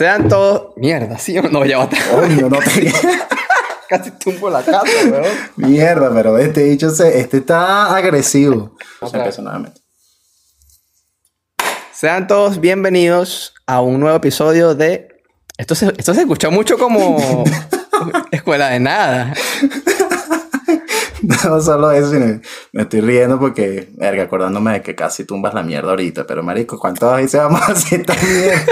[0.00, 0.72] Sean todos.
[0.76, 2.90] Mierda, sí o no, ya va a estar- Coño, no te...
[3.86, 5.26] Casi tumbo la casa, weón.
[5.56, 7.20] Mierda, pero este dicho se...
[7.20, 8.74] Este está agresivo.
[9.42, 9.82] Nuevamente.
[11.92, 15.22] Sean todos bienvenidos a un nuevo episodio de.
[15.58, 17.44] Esto se, esto se escuchó mucho como.
[18.30, 19.34] Escuela de nada.
[21.20, 22.40] No solo eso, sino
[22.72, 26.26] me estoy riendo porque, verga, acordándome de que casi tumbas la mierda ahorita.
[26.26, 28.64] Pero, marico, ¿cuántas veces vamos a hacer esta mierda?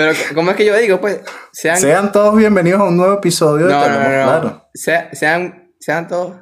[0.00, 0.98] Pero, ¿cómo es que yo digo?
[0.98, 1.20] Pues,
[1.52, 1.76] sean.
[1.76, 3.96] Sean todos bienvenidos a un nuevo episodio de no, Te no.
[3.98, 4.64] Claro.
[4.72, 6.38] Sea- sean, sean todos.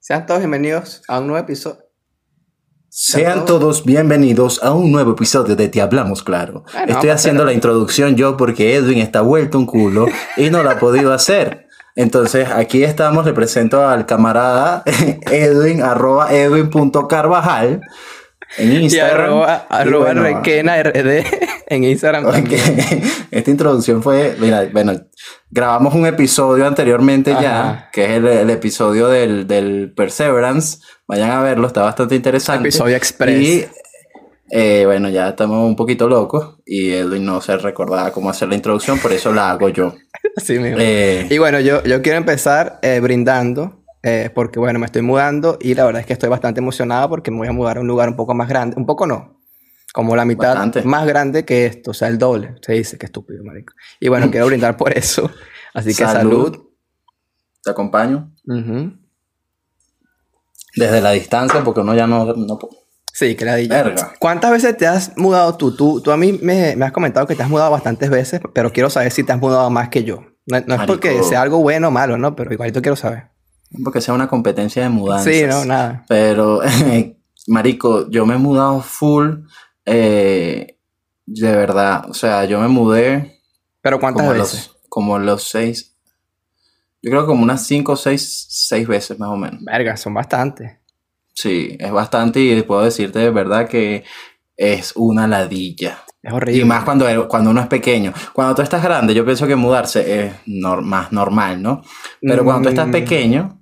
[0.00, 1.84] Sean todos bienvenidos a un nuevo episodio.
[2.88, 6.64] Sean todos bienvenidos a un nuevo episodio de Te Hablamos Claro.
[6.72, 10.06] Bueno, Estoy haciendo la introducción yo porque Edwin está vuelto un culo
[10.38, 11.68] y no la ha podido hacer.
[11.94, 14.82] Entonces aquí estamos, le presento al camarada
[15.30, 17.82] Edwin, arroba edwin.carvajal
[18.56, 19.20] en Y Instagram.
[19.24, 21.24] arroba, Y arroba bueno, requena RD
[21.68, 22.26] en Instagram.
[23.30, 24.92] Esta introducción fue, mira, bueno,
[25.50, 30.78] grabamos un episodio anteriormente ya, que es el, el episodio del, del Perseverance.
[31.06, 32.68] Vayan a verlo, está bastante interesante.
[32.68, 33.42] Episodio express.
[33.42, 33.66] Y
[34.50, 38.54] eh, bueno, ya estamos un poquito locos y Edwin no se recordaba cómo hacer la
[38.54, 39.94] introducción, por eso la hago yo.
[40.36, 40.78] Así mismo.
[40.80, 45.58] Eh, Y bueno, yo, yo quiero empezar eh, brindando, eh, porque bueno, me estoy mudando
[45.60, 47.86] y la verdad es que estoy bastante emocionada porque me voy a mudar a un
[47.86, 49.40] lugar un poco más grande, un poco no,
[49.92, 50.82] como la mitad Bastante.
[50.82, 52.56] más grande que esto, o sea, el doble.
[52.62, 53.74] Se dice que estúpido, marico.
[54.00, 55.30] Y bueno, quiero brindar por eso.
[55.74, 56.52] Así que salud.
[56.52, 56.68] Salud.
[57.62, 58.32] te acompaño
[60.74, 62.24] desde la distancia porque uno ya no...
[62.34, 62.58] no
[63.12, 64.12] Sí, que la Verga.
[64.20, 65.74] ¿Cuántas veces te has mudado tú?
[65.74, 68.72] Tú, tú a mí me, me has comentado que te has mudado bastantes veces, pero
[68.72, 70.22] quiero saber si te has mudado más que yo.
[70.46, 72.36] No, no es porque sea algo bueno o malo, ¿no?
[72.36, 73.24] Pero igualito quiero saber.
[73.84, 75.34] Porque sea una competencia de mudanzas.
[75.34, 76.04] Sí, no, nada.
[76.08, 76.60] Pero,
[77.46, 79.44] marico, yo me he mudado full,
[79.84, 80.78] eh,
[81.26, 82.08] de verdad.
[82.10, 83.40] O sea, yo me mudé
[83.80, 84.54] Pero ¿cuántas como veces?
[84.68, 85.94] los, como los seis,
[87.02, 89.62] yo creo como unas cinco o seis, seis veces más o menos.
[89.64, 90.72] Verga, son bastantes.
[91.34, 94.04] Sí, es bastante y puedo decirte de verdad que
[94.56, 95.98] es una ladilla.
[96.20, 96.60] Es horrible.
[96.60, 98.12] Y más cuando, cuando uno es pequeño.
[98.32, 101.82] Cuando tú estás grande, yo pienso que mudarse es nor- más normal, ¿no?
[102.20, 102.92] Pero cuando tú estás Mm.
[102.92, 103.57] pequeño,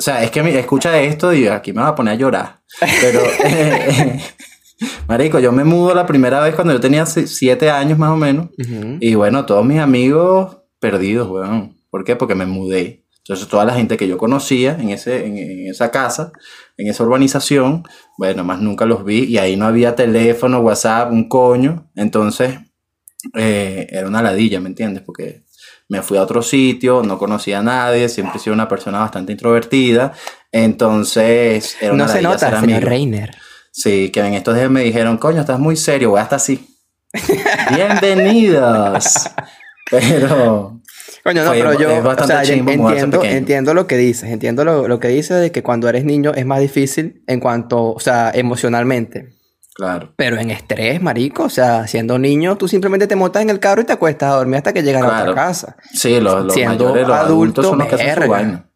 [0.00, 2.60] o sea, es que mi- escucha esto y aquí me va a poner a llorar.
[3.02, 4.18] Pero, eh,
[5.08, 8.16] marico, yo me mudo la primera vez cuando yo tenía si- siete años más o
[8.16, 8.48] menos.
[9.00, 11.76] Y bueno, todos mis amigos perdidos, weón.
[11.90, 12.16] ¿Por qué?
[12.16, 13.04] Porque me mudé.
[13.18, 16.32] Entonces, toda la gente que yo conocía en, ese, en, en esa casa,
[16.78, 17.84] en esa urbanización,
[18.16, 19.24] bueno, más nunca los vi.
[19.24, 21.90] Y ahí no había teléfono, WhatsApp, un coño.
[21.94, 22.58] Entonces,
[23.36, 25.02] eh, era una ladilla, ¿me entiendes?
[25.02, 25.44] Porque
[25.90, 29.32] me fui a otro sitio, no conocía a nadie, siempre he sido una persona bastante
[29.32, 30.12] introvertida.
[30.52, 32.80] Entonces, era una No se nota, señor amigo.
[32.80, 33.36] Reiner.
[33.72, 36.64] Sí, que en estos días me dijeron, coño, estás muy serio, voy hasta así.
[37.74, 39.04] Bienvenidos.
[39.90, 40.80] Pero,
[41.24, 44.30] Coño, no, Fue- pero yo o sea, entiendo, entiendo lo que dices.
[44.30, 47.92] Entiendo lo, lo que dices de que cuando eres niño es más difícil en cuanto,
[47.94, 49.32] o sea, emocionalmente.
[49.80, 53.58] Claro, Pero en estrés, marico, o sea, siendo niño, tú simplemente te montas en el
[53.60, 55.76] carro y te acuestas a dormir hasta que llegas a otra casa.
[55.92, 58.66] sí, los, los Siendo mayores, los adultos son los que hacen su vaina.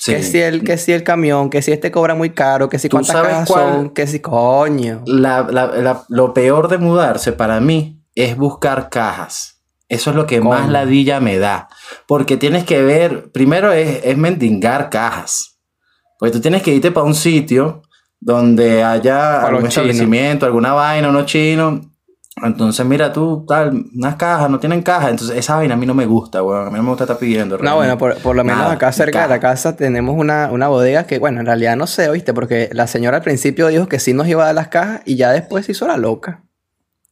[0.00, 0.14] Sí.
[0.14, 2.88] Que si el, que si el camión, que si este cobra muy caro, que si
[2.88, 3.72] ¿Tú cuántas cuál?
[3.72, 5.02] son, que si coño.
[5.06, 9.60] La- la- la- lo peor de mudarse para mí es buscar cajas.
[9.88, 10.72] Eso es lo que más Coño.
[10.72, 11.68] ladilla me da.
[12.06, 15.58] Porque tienes que ver, primero es, es mendigar cajas.
[16.18, 17.82] Porque tú tienes que irte para un sitio
[18.20, 19.68] donde haya algún chinos.
[19.70, 21.80] establecimiento, alguna vaina, unos chinos.
[22.40, 25.10] Entonces, mira tú, tal, unas cajas, no tienen cajas.
[25.10, 26.68] Entonces, esa vaina a mí no me gusta, weón.
[26.68, 27.58] A mí no me gusta estar pidiendo.
[27.58, 30.68] No, bueno, por, por lo menos Nada, acá cerca de la casa tenemos una, una
[30.68, 32.32] bodega que, bueno, en realidad no sé, ¿oíste?
[32.34, 35.16] Porque la señora al principio dijo que sí nos iba a dar las cajas y
[35.16, 36.44] ya después se hizo la loca.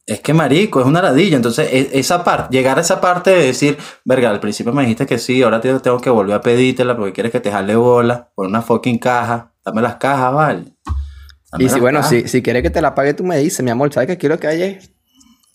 [0.05, 1.35] Es que marico, es una ladilla.
[1.35, 5.05] Entonces, e- esa parte, llegar a esa parte de decir, verga, al principio me dijiste
[5.05, 8.29] que sí, ahora te- tengo que volver a pedírtela porque quieres que te jale bola
[8.33, 9.51] por una fucking caja.
[9.67, 10.63] Dame las cajas, vale.
[11.51, 12.09] Dame Y si, bueno, cajas.
[12.09, 14.39] si, si quieres que te la pague, tú me dices, mi amor, ¿sabes qué quiero
[14.39, 14.79] que haya?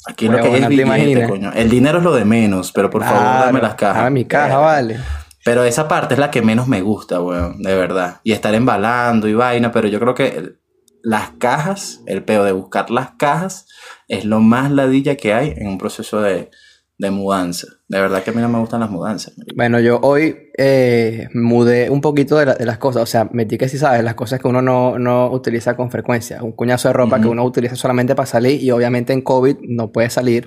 [0.07, 1.51] Aquí lo que hay es ¿te billete, coño.
[1.55, 4.03] El dinero es lo de menos, pero por favor, dame las cajas.
[4.03, 5.01] Dame mi caja, vale.
[5.47, 8.21] Pero esa parte es la que menos me gusta, weón, de verdad.
[8.23, 10.57] Y estar embalando y vaina, pero yo creo que
[11.03, 13.67] las cajas, el peo de buscar las cajas,
[14.09, 16.51] es lo más ladilla que hay en un proceso de,
[16.99, 17.67] de mudanza.
[17.89, 19.35] De verdad que a mí no me gustan las mudanzas.
[19.57, 23.03] Bueno, yo hoy eh, mudé un poquito de, las cosas.
[23.03, 26.43] O sea, metí que sí sabes, las cosas que uno no, no utiliza con frecuencia.
[26.43, 29.91] Un cuñazo de ropa que uno utiliza solamente para salir y obviamente en COVID no
[29.91, 30.47] puede salir.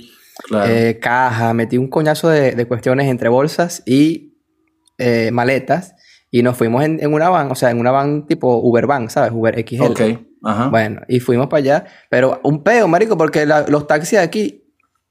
[0.66, 4.38] Eh, caja, metí un coñazo de, cuestiones entre bolsas y
[4.98, 5.96] eh, maletas
[6.30, 9.32] y nos fuimos en, una van, o sea, en una van tipo Uber van, ¿sabes?
[9.34, 9.84] Uber XL.
[9.84, 10.02] Ok,
[10.44, 10.68] ajá.
[10.68, 14.64] Bueno, y fuimos para allá, pero un peo, marico, porque los taxis de aquí,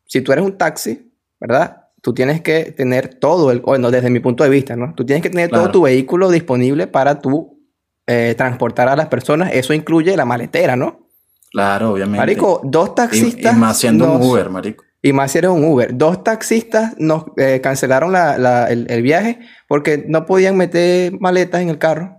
[0.07, 1.04] si tú eres un taxi,
[1.47, 1.89] ¿verdad?
[2.01, 4.95] Tú tienes que tener todo, el, bueno, desde mi punto de vista, ¿no?
[4.95, 7.61] Tú tienes que tener todo tu vehículo disponible para tú
[8.07, 9.51] eh, transportar a las personas.
[9.53, 11.09] Eso incluye la maletera, ¿no?
[11.51, 12.19] Claro, obviamente.
[12.19, 13.55] Marico, dos taxistas.
[13.55, 14.85] Y, más siendo un Uber, marico.
[15.03, 15.97] Y más si eres un Uber.
[15.97, 22.17] Dos taxistas nos eh, cancelaron el, viaje porque no podían meter maletas en el carro.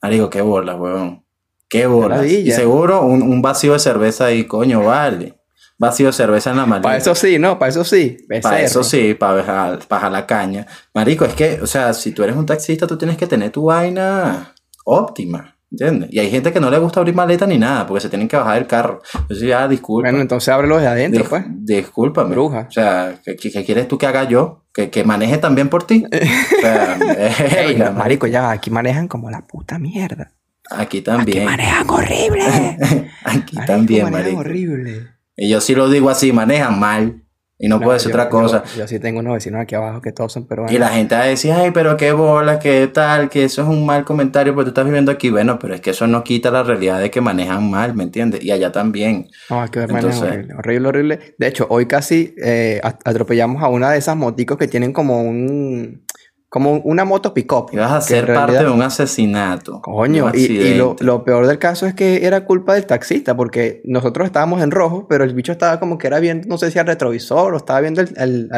[0.00, 1.24] Marico, qué bola, weón.
[1.68, 2.24] Qué bola.
[2.24, 5.37] Y seguro un, vacío de cerveza ahí, coño, vale.
[5.78, 6.88] Vacío de cerveza en la maleta.
[6.88, 7.58] Para eso sí, ¿no?
[7.58, 8.16] Para eso sí.
[8.42, 10.66] Para eso sí, para bajar, la caña.
[10.92, 13.64] Marico, es que, o sea, si tú eres un taxista, tú tienes que tener tu
[13.64, 14.54] vaina
[14.84, 15.54] óptima.
[15.70, 16.08] ¿Entiendes?
[16.10, 18.36] Y hay gente que no le gusta abrir maleta ni nada, porque se tienen que
[18.36, 19.02] bajar del carro.
[19.14, 20.08] Entonces ya, disculpa.
[20.08, 21.44] Bueno, entonces ábrelo de adentro, pues.
[21.46, 22.30] Discúlpame.
[22.30, 22.66] Bruja.
[22.68, 24.64] O sea, ¿qué, quieres tú que haga yo?
[24.72, 26.04] ¿Que, que maneje también por ti?
[26.58, 30.32] o sea, marico, ya, aquí manejan como la puta mierda.
[30.70, 31.46] Aquí también.
[31.46, 32.42] Aquí manejan horrible.
[33.24, 34.40] aquí también, manejan marico.
[34.40, 35.17] horrible.
[35.38, 37.22] Y yo sí lo digo así, manejan mal.
[37.60, 38.62] Y no, puede ser otra cosa.
[38.76, 40.72] Yo, sí tengo unos vecinos aquí abajo que todos son peruanos.
[40.72, 43.68] Y la gente va a decir, ay, pero qué bola, qué tal, que eso es
[43.68, 45.30] un mal comentario porque tú estás viviendo aquí.
[45.30, 48.44] Bueno, pero es que eso no quita la realidad de que manejan mal, ¿me entiendes?
[48.44, 49.28] Y allá también.
[49.50, 51.34] No, es que Entonces, horrible, horrible, horrible.
[51.36, 56.04] De hecho, hoy casi eh, atropellamos a una de esas moticos que tienen como un
[56.48, 57.70] como una moto pick-up.
[57.74, 59.82] vas a ser parte de un asesinato.
[59.82, 64.62] Coño, y, lo, peor del caso es que era culpa del taxista, porque nosotros estábamos
[64.62, 67.52] en rojo, pero el bicho estaba como que era viendo, no sé si al retrovisor
[67.52, 68.48] o estaba viendo el,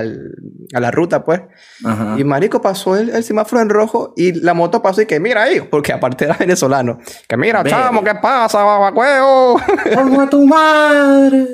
[0.73, 1.41] a la ruta, pues.
[2.17, 5.61] Y marico pasó el, semáforo en rojo y la moto pasó y que mira ahí,
[5.61, 6.99] porque aparte era venezolano.
[7.29, 9.57] Que mira, chamo, ¿qué pasa, babacueo?
[9.95, 11.47] ¡Como a tu madre!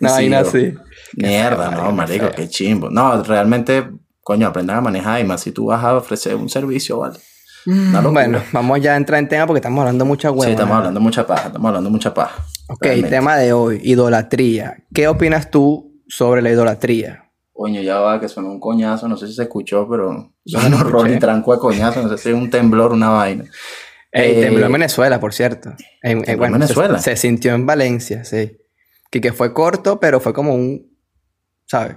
[0.00, 0.74] No, ahí así.
[1.14, 2.90] Mierda, no, marico, qué chimbo.
[2.90, 3.88] No, realmente
[4.26, 7.16] coño, aprendan a manejar y más si tú vas a ofrecer un servicio, ¿vale?
[7.64, 10.46] Mm, bueno, vamos ya a entrar en tema porque estamos hablando mucha hueá.
[10.46, 12.44] Sí, estamos hablando mucha paja, estamos hablando mucha paja.
[12.68, 14.78] Ok, tema de hoy, idolatría.
[14.92, 17.30] ¿Qué opinas tú sobre la idolatría?
[17.52, 20.74] Coño, ya va, que suena un coñazo, no sé si se escuchó, pero suena un
[20.74, 23.44] horror y tranco de coñazo, no sé si es un temblor, una vaina.
[24.10, 25.72] Eh, tembló en Venezuela, por cierto.
[26.02, 26.98] En, Venezuela.
[26.98, 28.56] Se, sintió en Valencia, sí.
[29.08, 30.98] Que, que fue corto, pero fue como un,
[31.64, 31.96] ¿sabes?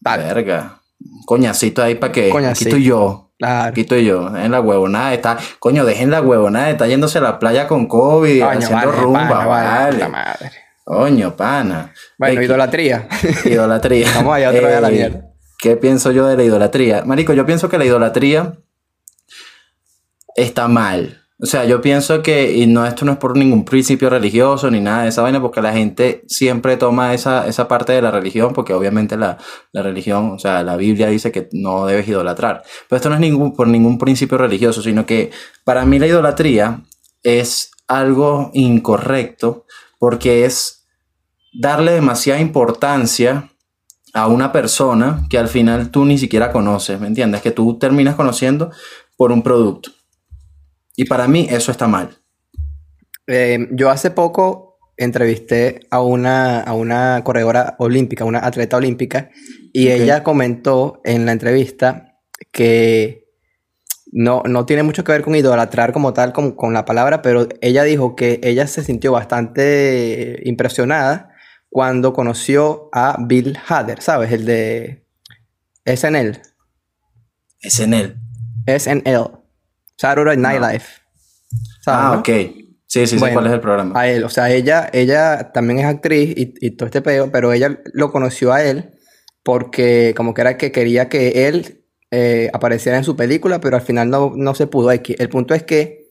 [0.00, 0.79] Verga
[1.26, 3.26] coñacito ahí para que aquí estoy yo.
[3.42, 7.38] Aquí estoy yo, en la huevonada está, coño, dejen la huevonada, está yéndose a la
[7.38, 10.08] playa con COVID, haciendo rumba, vale.
[10.08, 10.50] madre.
[10.84, 11.94] Coño, pana.
[12.18, 13.08] Bueno, idolatría.
[13.44, 14.08] Idolatría.
[14.16, 15.30] Vamos allá otra vez a la mierda.
[15.56, 17.04] ¿Qué pienso yo de la idolatría?
[17.04, 18.58] Marico, yo pienso que la idolatría
[20.34, 21.19] está mal.
[21.42, 24.78] O sea, yo pienso que, y no, esto no es por ningún principio religioso ni
[24.80, 28.52] nada de esa vaina, porque la gente siempre toma esa, esa parte de la religión,
[28.52, 29.38] porque obviamente la,
[29.72, 32.62] la, religión, o sea, la Biblia dice que no debes idolatrar.
[32.88, 35.30] Pero esto no es ningún, por ningún principio religioso, sino que
[35.64, 36.82] para mí la idolatría
[37.22, 39.64] es algo incorrecto,
[39.98, 40.86] porque es
[41.54, 43.48] darle demasiada importancia
[44.12, 47.40] a una persona que al final tú ni siquiera conoces, ¿me entiendes?
[47.40, 48.70] Que tú terminas conociendo
[49.16, 49.92] por un producto.
[50.96, 52.18] Y para mí eso está mal.
[53.26, 59.30] Eh, yo hace poco entrevisté a una, a una corredora olímpica, una atleta olímpica,
[59.72, 62.18] y ella comentó en la entrevista
[62.52, 63.24] que
[64.12, 67.48] no, no tiene mucho que ver con idolatrar como tal, con, con la palabra, pero
[67.60, 71.30] ella dijo que ella se sintió bastante impresionada
[71.70, 74.32] cuando conoció a Bill Hader, ¿sabes?
[74.32, 75.06] El de
[75.86, 76.42] SNL.
[77.62, 78.16] SNL.
[78.66, 79.39] SNL.
[80.00, 80.84] Saturday Night Live.
[81.86, 82.28] Ah, ok.
[82.86, 84.00] Sí, sí, sé cuál es el programa.
[84.00, 87.78] A él, o sea, ella, ella también es actriz y, todo este pedo, pero ella
[87.92, 88.98] lo conoció a él
[89.42, 93.82] porque como que era que quería que él eh, apareciera en su película, pero al
[93.82, 94.90] final no, no se pudo.
[94.90, 96.06] El punto es que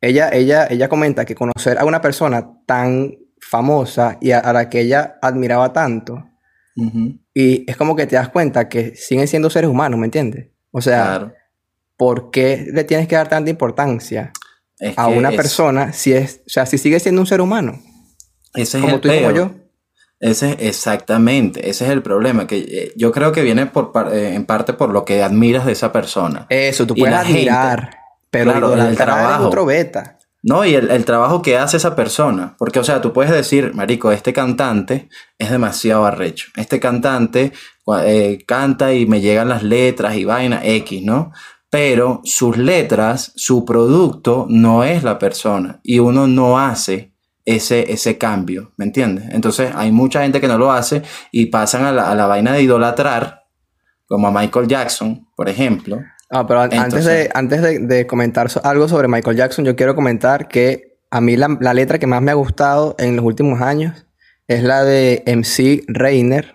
[0.00, 4.80] ella, ella, ella comenta que conocer a una persona tan famosa y a, la que
[4.80, 6.24] ella admiraba tanto,
[7.34, 10.48] y es como que te das cuenta que siguen siendo seres humanos, ¿me entiendes?
[10.72, 11.32] O sea, claro.
[11.96, 14.32] ¿Por qué le tienes que dar tanta importancia
[14.96, 17.80] a una persona si es, o sea, si sigue siendo un ser humano?
[18.54, 19.50] Ese es como tú y como yo.
[20.20, 24.46] Ese exactamente, ese es el problema, que eh, yo creo que viene por, eh, en
[24.46, 26.46] parte por lo que admiras de esa persona.
[26.48, 27.96] Eso, tú puedes admirar,
[28.30, 30.18] pero el trabajo, es otro beta.
[30.44, 32.56] No, y el, trabajo que hace esa persona.
[32.58, 35.08] Porque, o sea, tú puedes decir, Marico, este cantante
[35.38, 36.48] es demasiado arrecho.
[36.56, 37.52] Este cantante
[38.04, 41.32] eh, canta y me llegan las letras y vaina X, ¿no?
[41.74, 47.14] Pero sus letras, su producto no es la persona y uno no hace
[47.46, 49.24] ese, ese cambio, ¿me entiendes?
[49.30, 51.00] Entonces hay mucha gente que no lo hace
[51.30, 53.44] y pasan a la, a la vaina de idolatrar,
[54.06, 55.98] como a Michael Jackson, por ejemplo.
[56.30, 59.74] Ah, pero an- antes, de, antes de, de comentar so- algo sobre Michael Jackson, yo
[59.74, 63.24] quiero comentar que a mí la, la letra que más me ha gustado en los
[63.24, 64.06] últimos años
[64.46, 66.54] es la de MC Reiner,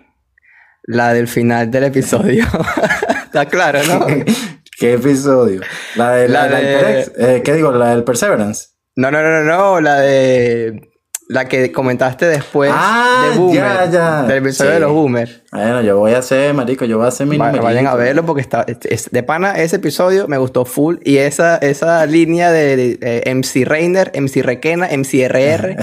[0.84, 2.44] la del final del episodio.
[3.24, 4.06] Está claro, ¿no?
[4.78, 5.60] ¿Qué episodio?
[5.96, 7.72] La de la, La la del de- Perex- eh, ¿Qué digo?
[7.72, 8.68] La del Perseverance.
[8.96, 10.82] No, no, no, no, no, la de...
[11.30, 13.54] La que comentaste después Ah, de Boomer.
[13.60, 14.22] ya, ya.
[14.22, 14.74] Del episodio Sí.
[14.76, 15.42] de los Boomers.
[15.52, 18.24] Bueno, yo voy a hacer, marico, yo voy a hacer mi Va- vayan a verlo
[18.24, 22.50] porque está es- es- de pana ese episodio me gustó full y esa esa línea
[22.50, 25.76] de, de, MC Reiner, MC Requena, MC RR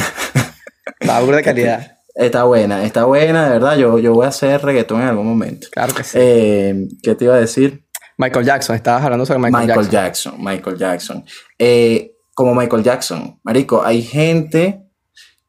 [1.08, 1.98] va burda de calidad.
[2.16, 3.78] Está buena, está buena, de verdad.
[3.78, 5.68] Yo, yo voy a hacer reggaetón en algún momento.
[5.72, 6.18] Claro que sí.
[6.20, 7.85] Eh, ¿Qué te iba a decir?
[8.18, 10.34] Michael Jackson, estabas hablando sobre Michael, Michael, Jackson.
[10.34, 10.44] Jackson.
[10.44, 11.26] Michael Jackson.
[11.60, 14.82] Eh, como Michael Jackson, marico, hay gente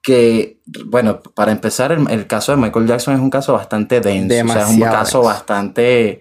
[0.03, 4.45] que, bueno, para empezar, el, el caso de Michael Jackson es un caso bastante denso.
[4.45, 5.23] o sea, es un caso denso.
[5.23, 6.21] bastante,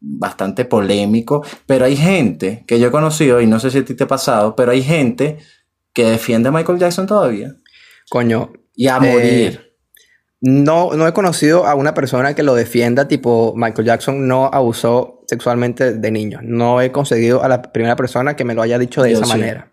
[0.00, 1.44] bastante polémico.
[1.66, 4.08] Pero hay gente que yo he conocido, y no sé si a ti te ha
[4.08, 5.38] pasado, pero hay gente
[5.92, 7.54] que defiende a Michael Jackson todavía.
[8.10, 9.73] Coño, Y a Eh, morir.
[10.46, 15.22] No, no he conocido a una persona que lo defienda, tipo Michael Jackson no abusó
[15.26, 16.42] sexualmente de niños.
[16.44, 19.24] No he conseguido a la primera persona que me lo haya dicho de Yo esa
[19.24, 19.30] sí.
[19.30, 19.72] manera.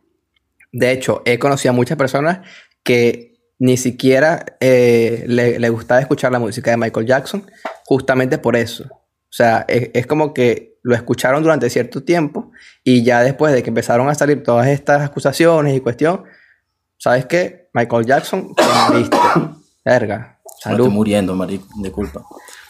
[0.71, 2.47] De hecho, he conocido a muchas personas
[2.83, 7.43] que ni siquiera eh, le, le gustaba escuchar la música de Michael Jackson
[7.83, 8.85] justamente por eso.
[8.85, 13.61] O sea, es, es como que lo escucharon durante cierto tiempo y ya después de
[13.61, 16.23] que empezaron a salir todas estas acusaciones y cuestión,
[16.97, 17.67] ¿sabes qué?
[17.73, 19.17] Michael Jackson, te moriste.
[20.65, 20.85] Me Salud.
[20.85, 21.67] estoy muriendo, marico.
[21.77, 22.21] Disculpa.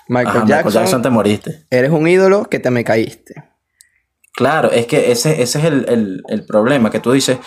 [0.07, 1.65] Michael, Ajá, Jackson, Michael Jackson te moriste.
[1.69, 3.43] eres un ídolo que te me caíste.
[4.33, 7.37] Claro, es que ese, ese es el, el- el problema, que tú dices,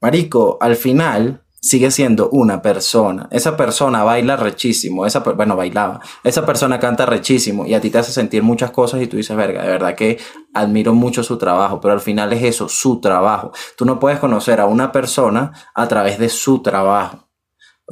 [0.00, 3.28] Marico, al final sigue siendo una persona.
[3.30, 6.00] Esa persona baila rechísimo, esa, bueno, bailaba.
[6.24, 9.36] Esa persona canta rechísimo y a ti te hace sentir muchas cosas y tú dices,
[9.36, 10.18] verga, de verdad que
[10.54, 13.52] admiro mucho su trabajo, pero al final es eso, su trabajo.
[13.76, 17.28] Tú no puedes conocer a una persona a través de su trabajo.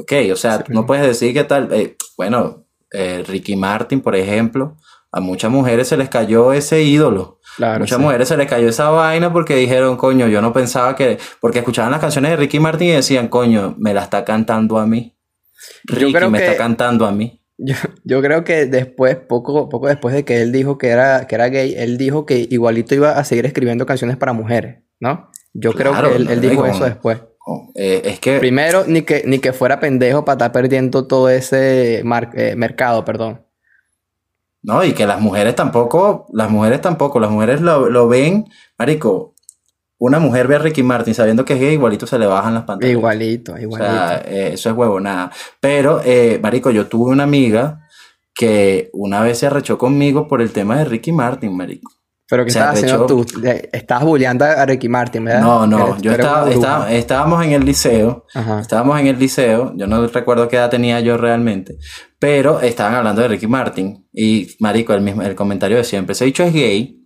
[0.01, 0.65] Ok, o sea, Sí.
[0.73, 4.77] no puedes decir que tal, eh, bueno, eh, Ricky Martin, por ejemplo,
[5.13, 7.39] a muchas mujeres se les cayó ese ídolo.
[7.57, 7.81] Claro.
[7.81, 8.03] Muchas sí.
[8.05, 11.19] mujeres se les cayó esa vaina porque dijeron, coño, yo no pensaba que.
[11.41, 14.87] Porque escuchaban las canciones de Ricky Martin y decían, coño, me la está cantando a
[14.87, 15.17] mí.
[15.89, 17.37] Yo Ricky creo me que- está cantando a mí.
[17.63, 21.35] Yo, yo creo que después, poco, poco después de que él dijo que era, que
[21.35, 25.29] era gay, él dijo que igualito iba a seguir escribiendo canciones para mujeres, ¿no?
[25.53, 27.19] Yo creo que él, dijo eso después.
[27.75, 28.39] Eh, es que.
[28.39, 33.05] Primero, ni que, ni que fuera pendejo para estar perdiendo todo ese mar- eh, mercado,
[33.05, 33.43] perdón.
[34.63, 36.27] No, y que las mujeres tampoco.
[36.33, 37.19] Las mujeres tampoco.
[37.19, 38.45] Las mujeres lo, lo ven.
[38.79, 39.35] Marico,
[39.99, 42.65] una mujer ve a Ricky Martin sabiendo que es gay, igualito se le bajan las
[42.65, 42.93] pantallas.
[42.93, 43.91] Igualito, O igualito.
[43.91, 45.31] sea, eh, eso es huevonada.
[45.61, 47.87] Pero, eh, Marico, yo tuve una amiga
[48.35, 51.91] que una vez se arrechó conmigo por el tema de Ricky Martin, Marico.
[52.31, 53.27] Pero ¿qué se estabas haciendo tú?
[53.73, 55.41] Estabas bulleando a Ricky Martin, ¿verdad?
[55.41, 58.61] No, no, yo estaba, estaba- estábamos en el liceo, Ajá.
[58.61, 61.77] estábamos en el liceo, yo no recuerdo qué edad tenía yo realmente,
[62.21, 66.25] pero estaban hablando de Ricky Martin y marico, el mismo, el comentario de siempre, ese
[66.25, 66.97] dicho es gay,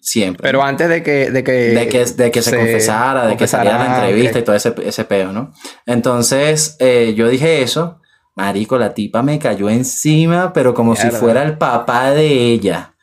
[0.00, 0.42] siempre.
[0.42, 1.30] Pero antes de que...
[1.30, 4.56] De que, de que, de que se, confesara, de que saliera la entrevista y todo
[4.56, 5.52] ese, ese peo, ¿no?
[5.86, 8.00] Entonces, eh, yo dije eso,
[8.34, 12.93] marico, la tipa me cayó encima, pero como si fuera el papá de ella.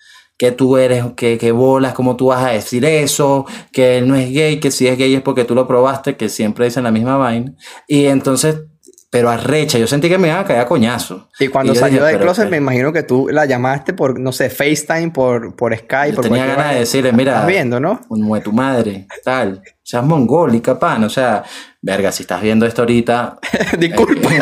[0.42, 4.16] Que tú eres, que, que bolas, cómo tú vas a decir eso, que él no
[4.16, 6.90] es gay, que si es gay es porque tú lo probaste, que siempre dicen la
[6.90, 7.54] misma vaina.
[7.88, 8.64] Y entonces,
[9.12, 11.30] pero arrecha, yo sentí que me iban a caer a coñazo.
[11.40, 13.94] Y cuando Y salió dije, del pero- closet, pero- me imagino que tú la llamaste
[13.94, 17.46] por, no sé, FaceTime, por, por Skype, Yo por tenía ganas de decirle, mira, Estás
[17.48, 18.02] viendo, ¿no?
[18.08, 21.44] como de tu madre, tal, seas mongólica, pan, o sea,
[21.84, 23.38] verga, si estás viendo esto ahorita,
[23.78, 24.28] Disculpa.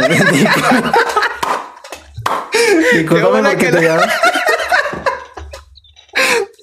[2.93, 4.09] Discúlpame porque que te la-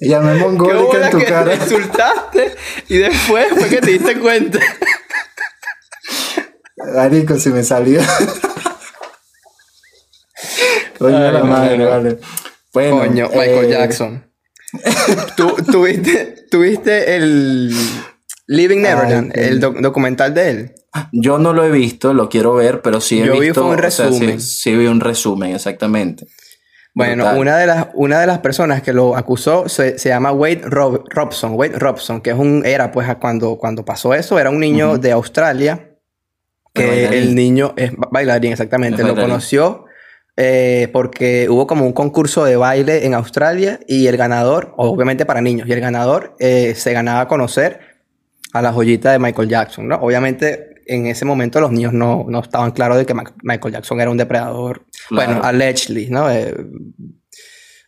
[0.01, 0.35] llamé.
[0.35, 1.53] Mongólica en tu que cara.
[1.61, 2.55] insultaste
[2.89, 4.59] y después fue que te diste cuenta.
[6.95, 8.01] Marico, si me salió.
[10.99, 12.17] Coño Ay, la madre, vale.
[12.73, 14.23] Bueno, Coño, Michael eh, Jackson.
[15.35, 17.71] ¿Tú, tuviste, tuviste el
[18.47, 20.73] Living Neverland, Ay, el doc- documental de él?
[21.11, 23.61] Yo no lo he visto, lo quiero ver, pero sí he Yo vi visto.
[23.63, 24.41] fue un o sea, sí- resumen.
[24.41, 26.27] sí, vi un resumen, exactamente.
[26.97, 30.61] Bueno, una de, las, una de las personas que lo acusó se, se llama Wade
[30.63, 31.53] Rob- Robson.
[31.55, 35.11] Wade Robson, que es un, era pues cuando, cuando pasó eso, era un niño de
[35.11, 35.91] Australia.
[36.73, 39.01] Que el niño es ba- bailarín, exactamente.
[39.01, 39.85] Es Lo conoció
[40.35, 45.41] eh, porque hubo como un concurso de baile en Australia y el ganador, obviamente para
[45.41, 47.79] niños, y el ganador eh, se ganaba a conocer
[48.53, 49.95] a la joyita de Michael Jackson, ¿no?
[49.95, 53.13] Obviamente en ese momento los niños no, no estaban claros de que
[53.43, 55.33] Michael Jackson era un depredador, Claro.
[55.33, 56.29] bueno, allegedly, ¿no?
[56.31, 56.55] Eh,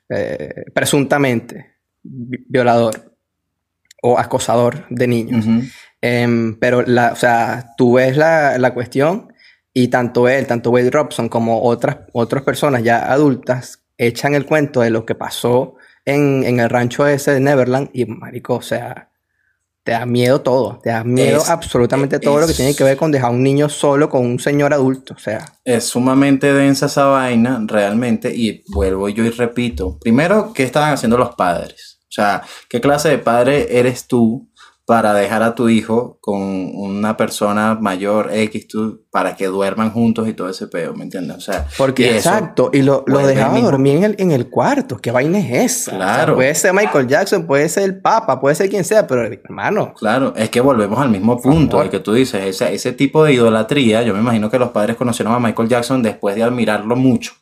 [0.09, 3.15] eh, presuntamente vi- violador
[4.01, 5.45] o acosador de niños.
[6.01, 9.33] Em, pero, la, o sea, tú ves la, la cuestión
[9.73, 14.79] y tanto él, tanto Wade Robson como otras, otras personas ya adultas echan el cuento
[14.81, 15.75] de lo que pasó
[16.05, 19.08] en, en el rancho ese de Neverland y, marico, o sea,
[19.89, 20.79] te da miedo todo.
[20.83, 23.41] Te da miedo Es- absolutamente todo lo que tiene que ver con dejar a un
[23.41, 25.15] niño solo con un señor adulto.
[25.15, 29.97] O sea, Es sumamente densa esa vaina, realmente, y vuelvo yo y repito.
[29.99, 32.01] Primero, ¿qué estaban haciendo los padres?
[32.03, 34.48] O sea, ¿qué clase de padre eres tú
[34.89, 40.27] para dejar a tu hijo con una persona mayor X tú, para que duerman juntos
[40.27, 41.37] y todo ese peo, ¿me entiendes?
[41.37, 44.97] O sea, porque y exacto, y lo, lo dejaba dormir en el, en el cuarto.
[44.97, 45.91] ¿Qué vaina es esa?
[45.91, 46.33] O sea, Claro.
[46.33, 49.93] puede ser Michael Jackson, puede ser el Papa, puede ser quien sea, pero hermano.
[49.93, 53.33] Claro, es que volvemos al mismo punto de que tú dices, ese, ese tipo de
[53.33, 57.33] idolatría, yo me imagino que los padres conocieron a Michael Jackson después de admirarlo mucho,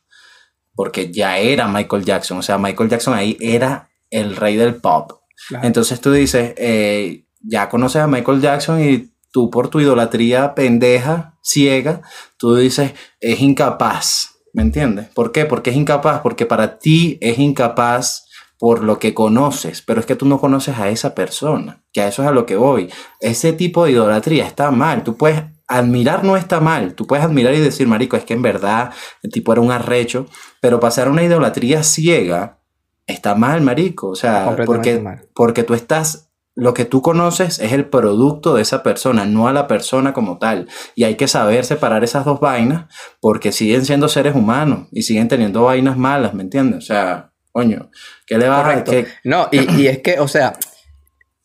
[0.75, 5.13] porque ya era Michael Jackson, o sea, Michael Jackson ahí era el rey del pop.
[5.47, 5.65] Claro.
[5.65, 11.37] Entonces tú dices, eh, ya conoces a Michael Jackson y tú por tu idolatría pendeja,
[11.41, 12.01] ciega,
[12.37, 15.07] tú dices, es incapaz, ¿me entiendes?
[15.13, 15.45] ¿Por qué?
[15.45, 18.25] Porque es incapaz, porque para ti es incapaz
[18.59, 22.07] por lo que conoces, pero es que tú no conoces a esa persona, que a
[22.07, 22.91] eso es a lo que voy.
[23.19, 27.53] Ese tipo de idolatría está mal, tú puedes admirar no está mal, tú puedes admirar
[27.53, 30.25] y decir, marico, es que en verdad el tipo era un arrecho,
[30.61, 32.59] pero pasar a una idolatría ciega
[33.05, 35.27] está mal, marico, o sea, porque, mal.
[35.33, 36.26] porque tú estás
[36.59, 40.39] lo que tú conoces es el producto de esa persona, no a la persona como
[40.39, 40.67] tal.
[40.95, 42.85] Y hay que saber separar esas dos vainas
[43.21, 46.79] porque siguen siendo seres humanos y siguen teniendo vainas malas, ¿me entiendes?
[46.79, 47.91] O sea, coño,
[48.25, 50.53] ¿qué le vas a que- No, y, y es que, o sea,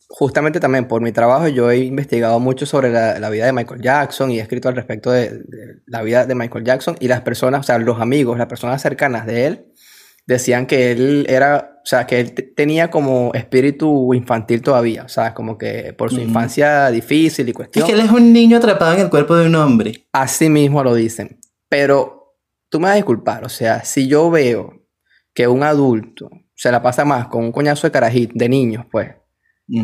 [0.09, 3.81] justamente también por mi trabajo yo he investigado mucho sobre la, la vida de Michael
[3.81, 7.21] Jackson y he escrito al respecto de, de la vida de Michael Jackson y las
[7.21, 9.65] personas, o sea, los amigos, las personas cercanas de él,
[10.25, 15.09] decían que él era, o sea, que él te- tenía como espíritu infantil todavía, o
[15.09, 17.85] sea, como que por su infancia difícil y Es cuestión.
[17.87, 20.05] que él es un niño atrapado en el cuerpo de un hombre.
[20.13, 21.39] Así mismo lo dicen.
[21.69, 22.35] Pero
[22.69, 24.81] tú me vas a disculpar, o sea, si yo veo
[25.33, 29.09] que un adulto se la pasa más con un coñazo de carajito, de niños, pues,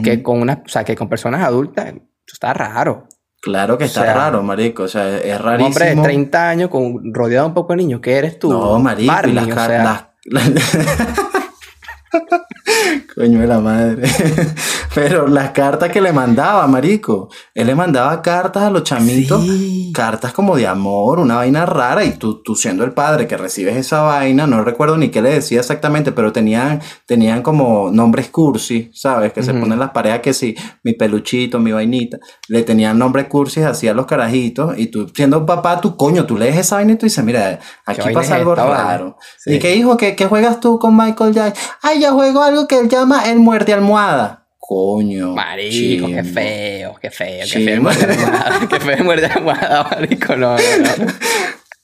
[0.04, 1.98] que con una, o sea, que con personas adultas, eso
[2.34, 3.08] está raro.
[3.42, 4.84] Claro que está o sea, raro, marico.
[4.84, 5.68] O sea, es Un rarísimo.
[5.68, 8.52] hombre de 30 años con, rodeado un poco de niños, ¿qué eres tú?
[8.52, 13.09] No, marico, y las o car- sea, las- ハハハハ。
[13.20, 14.08] Coño de la madre.
[14.96, 17.28] Pero las cartas que le mandaba, marico.
[17.54, 19.44] Él le mandaba cartas a los chamitos.
[19.44, 19.92] Sí.
[19.94, 22.06] Cartas como de amor, una vaina rara.
[22.06, 25.32] Y tú, tú siendo el padre que recibes esa vaina, no recuerdo ni qué le
[25.32, 29.34] decía exactamente, pero tenían, tenían como nombres cursi, ¿sabes?
[29.34, 32.20] Que se ponen en las paredes que sí, mi peluchito, mi vainita.
[32.48, 34.78] Le tenían nombres cursis así a los carajitos.
[34.78, 38.14] Y tú siendo papá, tú coño, tú lees esa vaina y tú dices, mira, aquí
[38.14, 39.18] pasa algo raro.
[39.38, 39.56] Sí.
[39.56, 39.98] ¿Y qué hijo?
[39.98, 41.64] ¿Qué, qué juegas tú con Michael Jackson?
[41.82, 44.48] Ay, yo juego algo que él llama el muerte almohada.
[44.58, 45.34] Coño.
[45.34, 51.06] Marico, qué feo, qué feo, qué feo de almohada, qué feo almohada, marico, no, no,
[51.06, 51.12] no.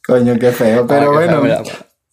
[0.05, 0.85] Coño, qué feo.
[0.85, 1.63] Pero Ah, qué bueno, feo,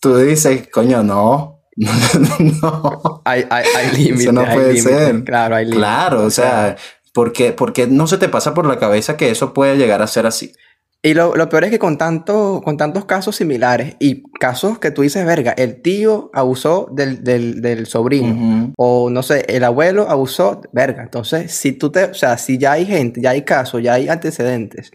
[0.00, 1.60] tú dices, coño, no.
[1.76, 3.22] no.
[3.24, 5.24] Hay, hay, hay límites, Eso no hay puede ser.
[5.24, 5.78] Claro, hay límites.
[5.78, 6.76] Claro, o sea,
[7.12, 10.26] porque, porque no se te pasa por la cabeza que eso puede llegar a ser
[10.26, 10.54] así.
[11.04, 14.92] Y lo, lo peor es que con, tanto, con tantos casos similares y casos que
[14.92, 18.72] tú dices, verga, el tío abusó del, del, del sobrino.
[18.76, 21.02] O no sé, el abuelo abusó, verga.
[21.02, 24.08] Entonces, si tú te, o sea, si ya hay gente, ya hay casos, ya hay
[24.08, 24.92] antecedentes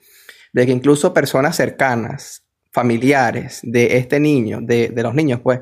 [0.53, 5.59] de que incluso personas cercanas, familiares de este niño, de, de los niños, pues,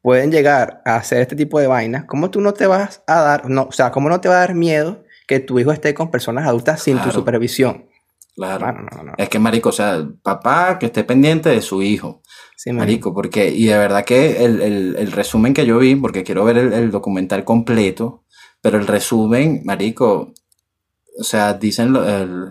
[0.00, 3.50] pueden llegar a hacer este tipo de vainas, ¿cómo tú no te vas a dar,
[3.50, 6.10] no, o sea, cómo no te va a dar miedo que tu hijo esté con
[6.10, 7.91] personas adultas sin tu supervisión?
[8.34, 8.66] Claro.
[8.66, 9.12] Mano, no, no.
[9.18, 12.22] Es que, marico, o sea, papá que esté pendiente de su hijo.
[12.56, 12.72] Sí.
[12.72, 16.44] Marico, porque, y de verdad que el, el- el resumen que yo vi, porque quiero
[16.44, 18.24] ver el, el documental completo,
[18.60, 20.32] pero el resumen, Marico,
[21.18, 21.94] o sea, dicen,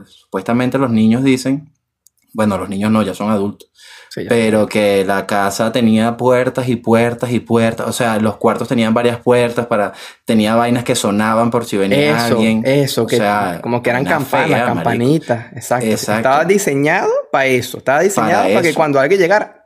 [0.05, 1.71] supuestamente los niños dicen,
[2.33, 3.69] bueno, los niños no, ya son adultos,
[4.09, 4.29] Sí, ya.
[4.29, 8.93] pero que la casa tenía puertas y puertas y puertas, o sea, los cuartos tenían
[8.93, 9.93] varias puertas para,
[10.25, 12.61] tenía vainas que sonaban por si venía Eso, alguien.
[12.65, 15.85] eso, O que sea, como que eran campanas, fea, campanitas, exacto.
[15.87, 16.27] Exacto.
[16.29, 19.63] Estaba diseñado para eso, estaba diseñado para, que cuando alguien llegara,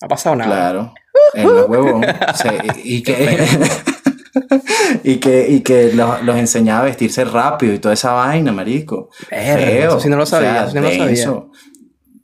[0.00, 0.50] no ha pasado nada.
[0.50, 0.94] Claro,
[1.34, 2.06] en los huevos.
[2.82, 3.46] y que,
[5.04, 9.10] y que, y que los, los enseñaba a vestirse rápido y toda esa vaina, marico.
[9.30, 9.88] Verga, Feo.
[9.88, 11.42] eso sí no lo O sea, sabía, eso sí no lo sabía.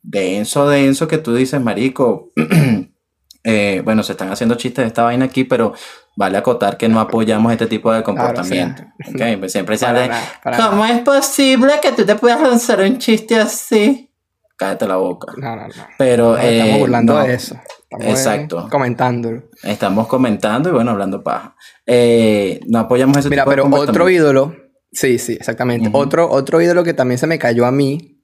[0.09, 2.33] Denso, denso, que tú dices, marico.
[3.45, 5.75] eh, bueno, se están haciendo chistes de esta vaina aquí, pero
[6.17, 8.83] vale acotar que no apoyamos este tipo de Claro, o sea, comportamiento.
[9.39, 13.37] Pues Siempre se habla nada, ¿cómo es posible que tú te puedas lanzar un chiste
[13.37, 14.11] así?
[14.57, 15.33] Cállate la boca.
[15.37, 15.75] No, no, no.
[15.99, 17.55] Pero estamos eh, burlando no, de eso.
[17.91, 18.69] Estamos, eh, Exacto.
[18.69, 19.45] comentándolo.
[19.63, 21.55] Estamos comentando y bueno, hablando paja.
[21.87, 24.57] Eh, no apoyamos ese Mira, tipo de pero otro ídolo.
[24.91, 25.89] Sí, sí, exactamente.
[25.93, 28.18] Otro, otro ídolo que también se me cayó a mí.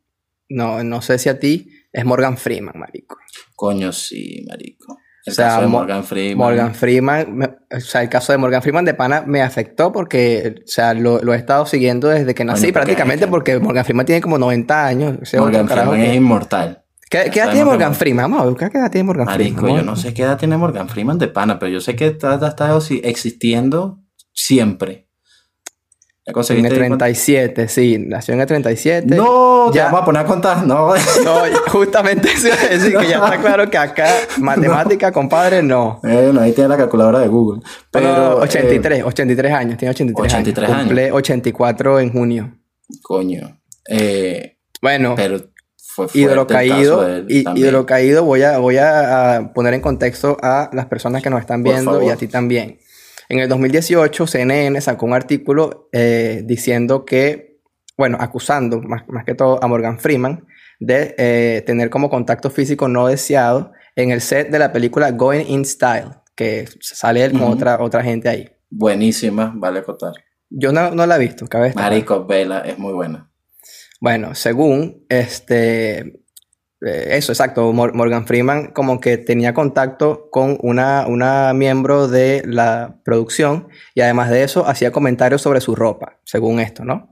[0.49, 1.71] No, no sé si a ti.
[1.93, 3.17] Es Morgan Freeman, marico.
[3.55, 4.99] Coño, sí, marico.
[5.27, 6.37] El O sea, caso de Mo- Morgan Freeman.
[6.39, 10.57] Morgan Freeman, me- o sea, el caso de Morgan Freeman de pana me afectó porque,
[10.59, 14.05] o sea, lo, lo he estado siguiendo desde que nací Coño, prácticamente porque Morgan Freeman
[14.07, 15.19] tiene como 90 años.
[15.39, 16.85] Morgan Freeman que- es inmortal.
[17.09, 18.31] ¿Qué, qué edad tiene Morgan Mor- Freeman?
[18.31, 19.77] Vamos a buscar qué edad tiene Morgan Marico, Freeman.
[19.81, 22.35] yo no sé qué edad tiene Morgan Freeman de pana, pero yo sé que está,
[22.45, 24.01] ha estado si- existiendo
[24.33, 25.09] siempre.
[26.27, 26.97] ¿Ya En el ahí cuánto?
[26.99, 29.15] 37, sí, nació en el 37.
[29.15, 29.85] No, Ya.
[29.87, 30.67] vamos a poner a contar.
[30.67, 34.07] No, No, justamente eso iba a decir que ya está claro que acá
[34.41, 36.01] matemática, compadre, no.
[36.03, 37.61] Bueno, ahí tiene la calculadora de Google.
[37.91, 40.77] Pero, Pero eh, 83, 83 años, tiene 83, 83 años.
[40.79, 40.87] años.
[40.89, 42.55] Cumple 84 en junio.
[43.03, 43.61] coño.
[43.89, 45.41] Eh, Bueno, pero
[45.77, 50.87] fue ídolo caído, ídolo caído, voy a, voy a, a poner en contexto a las
[50.87, 52.79] personas que nos están viendo y a ti también.
[53.29, 57.61] En el 2018, CNN sacó un artículo eh, diciendo que,
[57.97, 60.47] bueno, acusando más, más que todo a Morgan Freeman
[60.81, 65.47] de eh, tener como contacto físico no deseado en el set de la película Going
[65.49, 68.51] in Style, que sale él con otra, otra gente ahí.
[68.71, 70.13] Buenísima, vale acotar.
[70.51, 71.73] Yo no, no la he visto, cabe.
[71.75, 73.31] Marico, Vela es muy buena.
[74.01, 76.24] Bueno, según este,
[76.85, 82.97] eso, exacto, Mor- Morgan Freeman como que tenía contacto con una, una miembro de la
[83.05, 87.11] producción y además de eso hacía comentarios sobre su ropa, según esto, ¿no?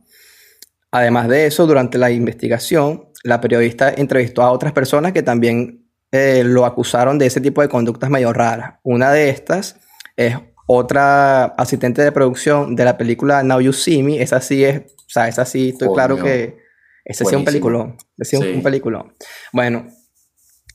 [0.91, 6.43] Además de eso, durante la investigación, la periodista entrevistó a otras personas que también eh,
[6.45, 8.75] lo acusaron de ese tipo de conductas medio raras.
[8.83, 9.77] Una de estas
[10.17, 14.21] es otra asistente de producción de la película Now You See Me.
[14.21, 16.25] Esa sí es, o sea, esa sí estoy claro Coño.
[16.27, 16.59] que
[17.07, 17.97] ese sí es un peliculón.
[18.21, 19.15] Sí es un- peliculón.
[19.53, 19.87] Bueno,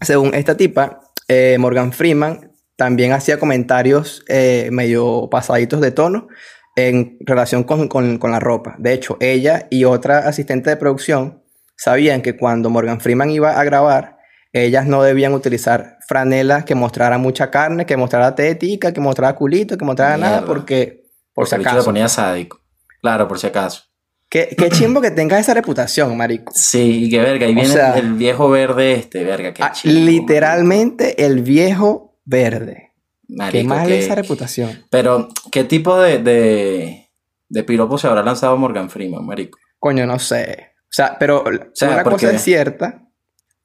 [0.02, 6.28] según esta tipa, eh, Morgan Freeman también hacía comentarios eh, medio pasaditos de tono
[6.76, 8.76] en relación con, con- con la ropa.
[8.78, 11.43] De hecho, ella y otra asistente de producción
[11.76, 14.17] sabían que cuando Morgan Freeman iba a grabar,
[14.54, 19.78] ellas no debían utilizar franela que mostrara mucha carne, que mostrara tetica, que mostrara culito,
[19.78, 21.86] que mostrara nada, porque, por Porque si le acaso.
[21.86, 22.62] ponía sádico.
[23.02, 23.84] Claro, por si acaso.
[24.30, 26.52] Qué, qué chimbo que tengas esa reputación, marico.
[26.54, 29.72] Sí, y que verga, ahí O viene sea- el viejo verde este, verga, qué Ah,
[29.72, 32.92] chimbo, literalmente el viejo verde.
[33.30, 34.86] marico, Qué mal esa reputación.
[34.90, 37.10] Pero, ¿qué tipo de, de,
[37.48, 39.60] de piropo se habrá lanzado Morgan Freeman, marico?
[39.80, 40.72] Coño, no sé.
[40.84, 43.04] O sea, pero sea, una porque- cosa es cierta,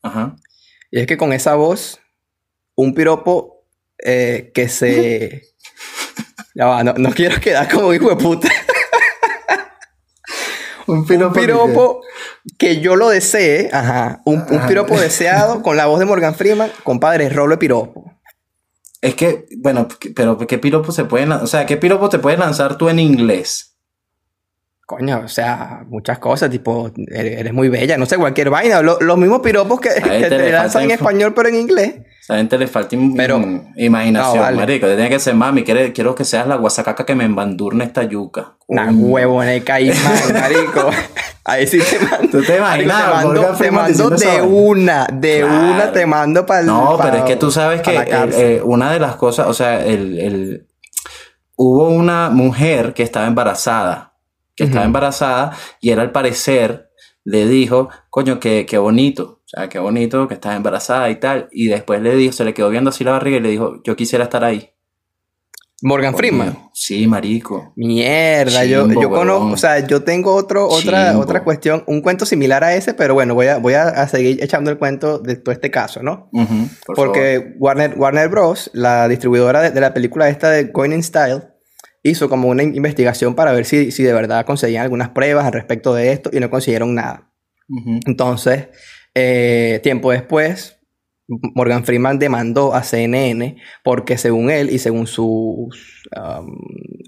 [0.03, 0.37] Ajá.
[0.93, 2.01] y es que con esa voz,
[2.77, 3.65] un piropo
[4.05, 5.43] eh, que se...
[6.55, 8.49] ya va, no, no quiero quedar como hijo de puta.
[10.87, 12.01] Un un piropo
[12.59, 16.71] que yo lo desee, ajá, un, un piropo deseado con la voz de Morgan Freeman,
[16.83, 18.13] compadre, rolo de piropo.
[19.01, 21.33] Es que, bueno, pero ¿qué piropo se pueden?
[21.33, 23.72] O sea, ¿qué piropo te puedes lanzar tú en inglés?
[24.97, 28.83] Coño, o sea, muchas cosas, tipo, eres, muy bella, no sé, cualquier vaina.
[28.83, 31.95] Lo- los mismos piropos que, que te lanzan en español, pero en inglés.
[32.29, 34.57] A gente le falta Pero- im- imaginación, No, vale.
[34.59, 34.87] marico.
[34.87, 38.53] Te tiene que ser mami, quiero que seas la guasacaca que me embandurne esta yuca.
[38.67, 39.97] Una huevo en el caimán,
[40.35, 40.91] marico.
[41.45, 42.29] Ahí sí te mando.
[42.29, 43.03] ¿Tú te imaginas?
[43.05, 45.55] te mando, te mando de una, de Claro.
[45.75, 46.67] una te mando para el.
[46.67, 48.41] No, pero es que tú sabes que el- cárcel.
[48.47, 50.67] eh, una de las cosas, o sea, el, el-
[51.57, 54.12] hubo una mujer que estaba embarazada,
[54.63, 56.91] que estaba embarazada y él al parecer
[57.25, 61.49] le dijo, coño, qué, qué bonito, o sea, qué bonito que estás embarazada y tal,
[61.53, 63.95] y después le dijo, se le quedó viendo así la barriga y le dijo, yo
[63.97, 64.71] quisiera estar ahí.
[65.85, 66.53] Morgan Freeman.
[66.53, 67.73] Coño, Sí, marico.
[67.77, 71.23] Mierda, yo, Chimbo, yo conozco, o sea, yo tengo otro, otra, Chimbo.
[71.23, 74.43] otra cuestión, un cuento similar a ese, pero bueno, voy a, voy a, a seguir
[74.43, 76.31] echando el cuento de todo este caso, ¿no?
[76.87, 81.03] Por Porque Warner, Warner Bros., la distribuidora de, de la película esta de Going in
[81.03, 81.52] Style,
[82.03, 85.53] hizo como una in- investigación para ver si, si de verdad conseguían algunas pruebas al
[85.53, 87.29] respecto de esto y no consiguieron nada.
[88.07, 88.69] Entonces,
[89.15, 90.79] eh, tiempo después,
[91.55, 96.57] Morgan Freeman demandó a CNN porque según él y según sus um,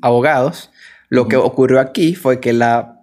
[0.00, 0.70] abogados,
[1.11, 3.00] lo que ocurrió aquí fue que la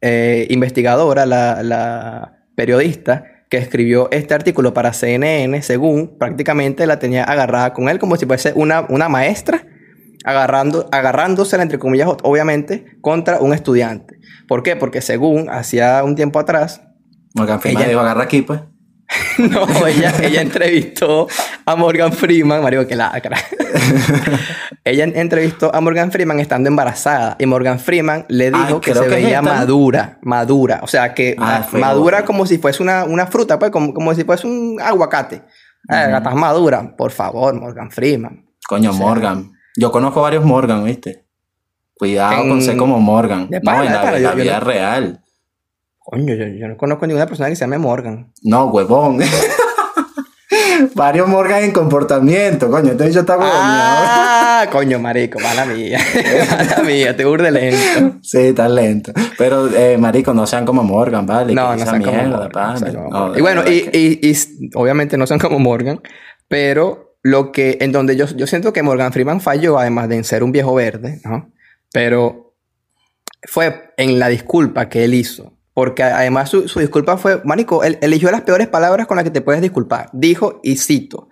[0.00, 7.22] eh, investigadora, la, la periodista que escribió este artículo para CNN, según prácticamente la tenía
[7.24, 9.64] agarrada con él como si fuese una, una maestra,
[10.26, 14.18] agarrando, agarrándosela, entre comillas, obviamente, contra un estudiante.
[14.48, 14.76] ¿Por qué?
[14.76, 16.82] Porque según hacía un tiempo atrás,
[17.34, 18.60] Morgan Freeman Ella- dijo, agarra aquí, pues.
[19.38, 21.28] no, ella, ella entrevistó
[21.64, 23.12] a Morgan Freeman, marico, que la
[24.84, 29.42] ella entrevistó a Morgan Freeman estando embarazada y Morgan Freeman le dijo que se veía
[29.42, 33.94] madura, madura, o sea, que ah, madura como si fuese una, una fruta, pues, como,
[33.94, 35.42] como, si fuese un aguacate.
[35.88, 38.44] Uh estás madura, por favor, Morgan Freeman.
[38.66, 39.52] Coño, Morgan.
[39.76, 41.24] Yo conozco varios Morgan, ¿viste?
[41.94, 43.48] Cuidado con ser como Morgan.
[43.50, 45.22] no, en la, vida real.
[45.98, 48.32] Coño, yo, no conozco ninguna persona que se llame Morgan.
[48.42, 49.20] No, huevón.
[50.94, 52.92] Varios Morgan en comportamiento, coño.
[52.92, 55.98] Entonces yo estaba Ah, coño, marico, mala mía.
[56.50, 58.18] mala mía, te burde lento.
[58.22, 59.12] Sí, está lento.
[59.38, 61.54] Pero, eh, marico, no sean como Morgan, ¿vale?
[61.54, 63.34] No, no sean como Morgan.
[63.36, 63.88] y bueno, y,
[64.22, 64.36] y,
[64.74, 66.00] obviamente no sean como Morgan,
[66.48, 70.44] pero lo que, en donde yo, yo siento que Morgan Freeman falló, además de ser
[70.44, 71.50] un viejo verde, ¿no?
[71.92, 72.54] Pero
[73.42, 75.52] fue en la disculpa que él hizo.
[75.74, 79.40] Porque además su, disculpa fue, Manico, él eligió las peores palabras con las que te
[79.40, 80.08] puedes disculpar.
[80.12, 81.28] Dijo, y cito,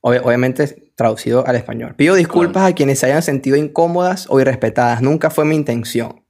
[0.00, 1.94] obviamente traducido al español.
[1.94, 5.02] Pido disculpas a quienes se hayan sentido incómodas o irrespetadas.
[5.02, 6.24] Nunca fue mi intención.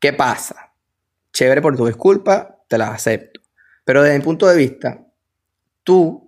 [0.00, 0.72] ¿Qué pasa?
[1.32, 3.40] Chévere por tu disculpa, te las acepto.
[3.84, 5.06] Pero desde mi punto de vista,
[5.84, 6.23] tú,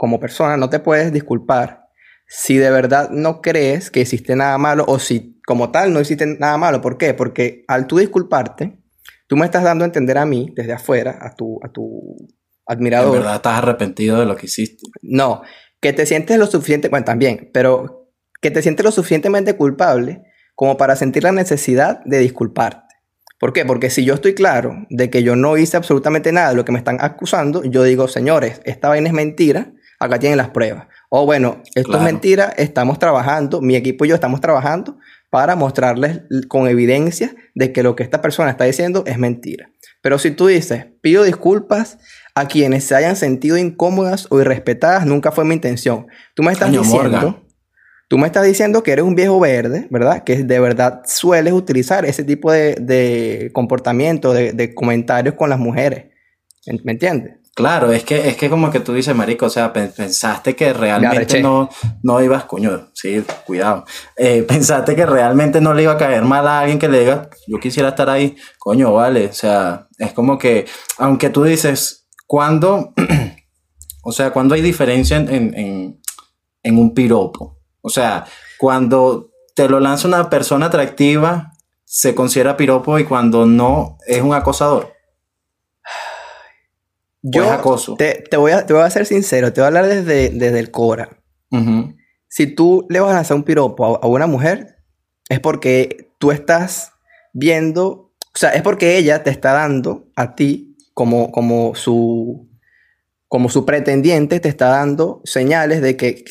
[0.00, 1.88] como persona, no te puedes disculpar
[2.26, 6.24] si de verdad no crees que existe nada malo o si como tal no existe
[6.26, 6.80] nada malo.
[6.80, 7.12] ¿Por qué?
[7.12, 8.80] Porque al tú disculparte,
[9.30, 12.16] Tú me estás dando a entender a mí, desde afuera, a tu, a tu
[12.66, 13.14] admirador.
[13.14, 14.82] En verdad estás arrepentido de lo que hiciste.
[15.02, 15.42] No,
[15.80, 18.10] que te sientes lo suficiente, bueno, también, pero
[18.42, 20.24] que te sientes lo suficientemente culpable
[20.56, 22.92] como para sentir la necesidad de disculparte.
[23.38, 23.64] ¿Por qué?
[23.64, 26.72] Porque si yo estoy claro de que yo no hice absolutamente nada de lo que
[26.72, 30.88] me están acusando, yo digo, señores, esta vaina es mentira, acá tienen las pruebas.
[31.10, 36.22] O bueno, esto es mentira, estamos trabajando, mi equipo y yo estamos trabajando para mostrarles
[36.48, 39.70] con evidencia de que lo que esta persona está diciendo es mentira.
[40.02, 41.98] Pero si tú dices, pido disculpas
[42.34, 46.06] a quienes se hayan sentido incómodas o irrespetadas, nunca fue mi intención.
[46.34, 47.44] Tú me estás diciendo,
[48.08, 50.24] tú me estás diciendo que eres un viejo verde, ¿verdad?
[50.24, 56.06] Que de verdad sueles utilizar ese tipo de, comportamiento, de, de comentarios con las mujeres.
[56.84, 57.39] ¿Me entiendes?
[57.54, 61.42] Claro, es que es que como que tú dices, marico, o sea, pensaste que realmente
[61.42, 61.68] no,
[62.02, 63.84] no ibas, coño, sí, cuidado,
[64.16, 67.28] eh, pensaste que realmente no le iba a caer mal a alguien que le diga,
[67.48, 70.66] yo quisiera estar ahí, coño, vale, o sea, es como que,
[70.98, 72.94] aunque tú dices, cuando,
[74.04, 76.00] o sea, cuando hay diferencia en,
[76.62, 78.26] en un piropo, o sea,
[78.58, 81.52] cuando te lo lanza una persona atractiva,
[81.84, 84.92] se considera piropo y cuando no, es un acosador.
[87.22, 87.96] Yo acoso.
[87.96, 90.70] Te, voy a, te voy a ser sincero, te voy a hablar desde, desde el
[90.70, 91.18] Cora.
[92.28, 94.76] Si tú le vas a lanzar un piropo a, una mujer,
[95.28, 96.92] es porque tú estás
[97.32, 102.48] viendo, o sea, es porque ella te está dando a ti como, como su
[103.26, 106.24] como su pretendiente te está dando señales de que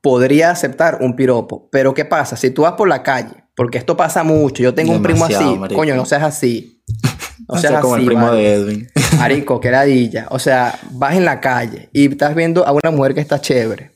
[0.00, 1.68] podría aceptar un piropo.
[1.72, 2.36] Pero ¿qué pasa?
[2.36, 5.58] Si tú vas por la calle, porque esto pasa mucho, yo tengo un primo así,
[5.74, 6.82] coño, no seas así.
[7.48, 8.88] O sea, como el primo de Edwin.
[9.18, 10.26] Marico, qué ladilla.
[10.30, 13.92] O sea, vas en la calle y estás viendo a una mujer que está chévere.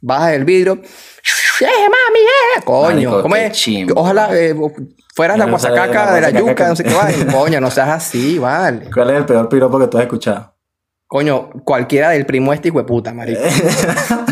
[0.00, 0.80] Bajas el vidrio.
[1.60, 2.62] ¡Eh, mami, eh!
[2.64, 3.68] Coño, ¿cómo es?
[3.94, 4.54] Ojalá eh,
[5.14, 7.08] fueras la guasacaca de la, yuca, no sé qué va.
[7.32, 8.90] Coño, no seas así, vale.
[8.92, 10.54] ¿Cuál es el peor piropo que tú has escuchado?
[11.06, 13.40] Coño, cualquiera del primo este hijo de puta, marico.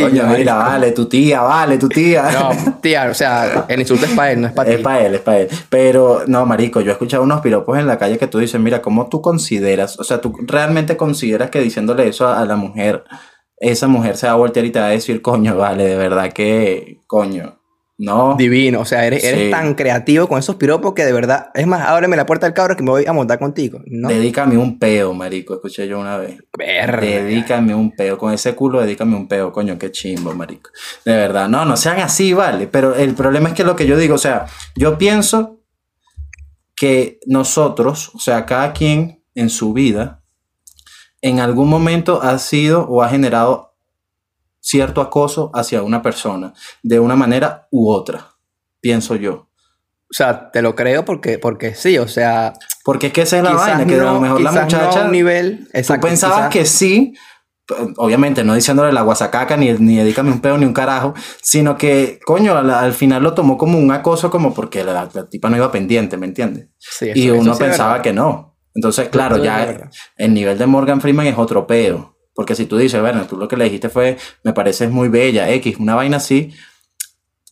[0.00, 2.30] Coño, mira, vale, tu tía, vale, tu tía.
[2.32, 4.76] No, tía, o sea, el insulto es para él, no es para ti.
[4.76, 5.48] Es para él, es para él.
[5.68, 8.82] Pero, no, marico, yo he escuchado unos piropos en la calle que tú dices, mira,
[8.82, 9.98] ¿cómo tú consideras?
[9.98, 13.04] O sea, ¿tú realmente consideras que diciéndole eso a, a la mujer,
[13.56, 16.32] esa mujer se va a voltear y te va a decir, coño, vale, de verdad
[16.32, 17.59] que, coño,
[18.00, 18.34] no.
[18.34, 18.80] Divino.
[18.80, 21.50] O sea, eres, tan creativo con esos piropos que de verdad.
[21.52, 23.82] Es más, ábreme la puerta del cabro que me voy a montar contigo.
[23.84, 24.08] ¿no?
[24.08, 25.52] Dedícame un peo, marico.
[25.52, 26.38] Escuché yo una vez.
[26.56, 28.16] Dedícame un peo.
[28.16, 29.52] Con ese culo, dedícame un peo.
[29.52, 30.70] Coño, qué chimbo, marico.
[31.04, 31.46] De verdad.
[31.50, 32.68] No, no sean así, vale.
[32.68, 35.60] Pero el problema es que lo que yo digo, o sea, yo pienso
[36.74, 40.22] que nosotros, o sea, cada quien en su vida,
[41.20, 43.69] en algún momento ha sido o ha generado
[44.60, 48.28] cierto acoso hacia una persona, de una manera u otra,
[48.80, 49.48] pienso yo.
[50.10, 52.52] O sea, te lo creo porque, porque sí, o sea...
[52.84, 55.04] Porque es que esa es la vaina, que a lo mejor la muchacha...
[55.04, 57.14] No nivel, exacto, tú pensabas que sí,
[57.96, 62.18] obviamente no diciéndole la guasacaca, ni, ni dedícame un pedo, ni un carajo, sino que,
[62.24, 66.16] coño, al, final lo tomó como un acoso, como porque la, tipa no iba pendiente,
[66.16, 66.68] ¿me entiendes?
[66.78, 68.56] Sí, y uno pensaba que no.
[68.74, 72.16] Entonces, claro, ya el nivel de Morgan Freeman es otro peo.
[72.40, 75.50] Porque si tú dices, bueno, tú lo que le dijiste fue, me parece muy bella,
[75.50, 76.54] X, una vaina así,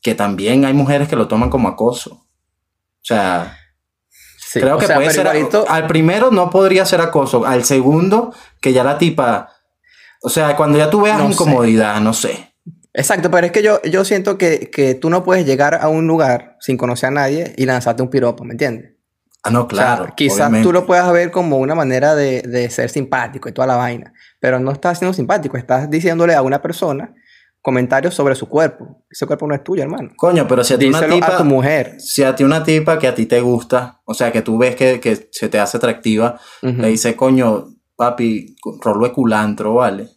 [0.01, 2.13] que también hay mujeres que lo toman como acoso.
[2.15, 3.59] O sea,
[4.55, 5.29] creo que puede ser.
[5.29, 7.45] Al primero no podría ser acoso.
[7.45, 9.51] Al segundo, que ya la tipa
[10.23, 11.33] O sea, cuando ya tú veas No sé.
[11.35, 12.55] incomodidad, no sé.
[12.95, 16.07] Exacto, pero es que yo, yo siento que, que tú no puedes llegar a un
[16.07, 18.95] lugar sin conocer a nadie y lanzarte un piropo, ¿me entiendes?
[19.45, 20.15] Ah, no, O sea, claro.
[20.17, 20.67] quizás obviamente.
[20.67, 24.13] tú lo puedas ver como una manera de, de ser simpático y toda la vaina,
[24.41, 27.15] pero no estás siendo simpático, estás diciéndole a una persona
[27.63, 29.05] comentarios sobre su cuerpo.
[29.11, 30.11] Ese cuerpo no es tuyo, hermano.
[30.17, 31.35] Coño, pero si a ti una tipa.
[31.35, 31.97] a tu mujer.
[32.01, 34.75] Si a ti una tipa que a ti te gusta, o sea, que tú ves
[34.75, 40.09] que, que se te hace atractiva, le dice, coño, papi, rolo de culantro, ¿vale?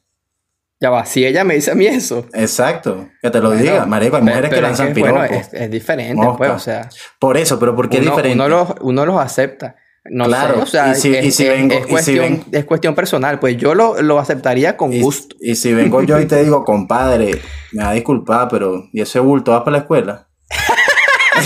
[0.81, 2.25] Ya va, si ella me dice a mí eso.
[2.33, 5.69] Exacto, que te lo bueno, diga, marico, hay mujeres que es lanzan bueno, es, es
[5.69, 6.37] diferente, Mosca.
[6.39, 6.89] pues, o sea.
[7.19, 8.33] Por eso, pero ¿por qué es diferente?
[8.33, 9.75] Uno los, uno los acepta.
[10.05, 11.89] No Claro, sé, o sea, y si- es, y si es- vengo- es y si
[11.91, 13.37] cuestión, ven- es cuestión personal.
[13.39, 15.35] Pues yo lo, lo aceptaría con Y, gusto.
[15.39, 17.39] y si vengo yo y te digo, compadre,
[17.73, 20.27] me va a disculpar, pero ¿y ese bulto va para la escuela?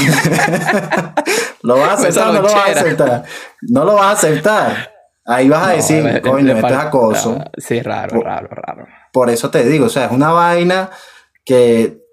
[1.63, 3.24] ¿Lo vas a Esa aceptar o no lo vas a aceptar?
[3.62, 4.91] No lo vas a aceptar.
[5.26, 7.43] Ahí vas a No, decir, coño, le esto es falta- acoso.
[7.58, 8.88] Sí, raro, raro, raro.
[9.15, 10.89] Por eso te digo, o sea, es una vaina
[11.45, 12.04] que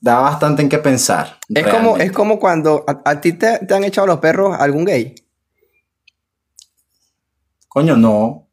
[0.00, 1.38] da bastante en qué pensar.
[1.48, 4.84] Es como, es como cuando a, a ti te, te han echado los perros algún
[4.84, 5.14] gay.
[7.68, 8.48] Coño, no.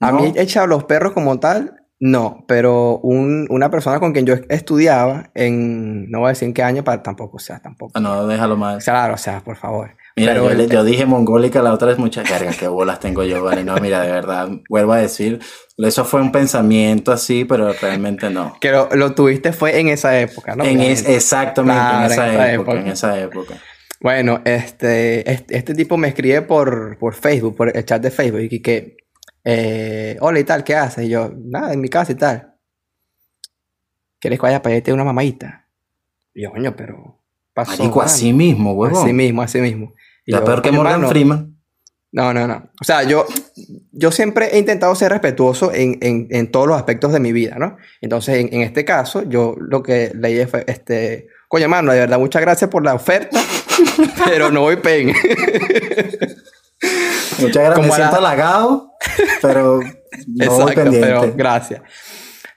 [0.00, 0.20] A No.
[0.20, 2.46] mí echado los perros como tal, no.
[2.48, 6.62] Pero un- una persona con quien yo estudiaba en, no voy a decir en qué
[6.62, 7.92] año, para tampoco, o sea, tampoco.
[7.94, 8.82] Ah, no, déjalo más.
[8.82, 9.94] Claro, o sea, por favor.
[10.20, 13.24] Mira, yo, le- el- yo dije mongólica la otra vez, muchas cargas, qué bolas tengo
[13.24, 13.64] yo, vale.
[13.64, 15.40] No, mira, de verdad, vuelvo a decir,
[15.78, 18.56] eso fue un pensamiento así, pero realmente no.
[18.60, 20.64] Que lo, lo tuviste fue en esa época, ¿no?
[20.64, 22.80] en es, exactamente, Claro, en esa, en esa época, época.
[22.80, 23.54] en esa época.
[24.02, 28.48] Bueno, este, este, este tipo me escribe por, por Facebook, por el chat de Facebook,
[28.50, 28.96] y que,
[29.44, 31.04] eh, hola y tal, ¿qué haces?
[31.04, 32.54] Y yo, nada, en mi casa y tal.
[34.18, 35.66] ¿Quieres que vaya a pedirte una mamadita?
[36.34, 37.18] Y yo, coño, pero
[37.54, 37.70] pasó.
[37.82, 38.10] Marico, mano?".
[38.10, 39.02] así mismo, huevón.
[39.04, 39.94] Así mismo, así mismo.
[40.30, 41.10] Y yo, peor que "Coño, Morgan mano".
[41.10, 41.56] Freeman.
[42.12, 42.70] No, no, no.
[42.80, 43.24] O sea, yo,
[43.92, 47.56] yo siempre he intentado ser respetuoso en, en, en todos los aspectos de mi vida,
[47.58, 47.76] ¿no?
[48.00, 52.18] Entonces, en, en este caso, yo lo que leí fue, este, coño, mano, de verdad,
[52.18, 53.40] muchas gracias por la oferta,
[54.26, 55.14] pero no voy pen.
[57.38, 58.92] Muchas gracias, Como me siento la- halagado,
[59.42, 61.00] pero no voy Exacto, pendiente.
[61.06, 61.82] pero gracias.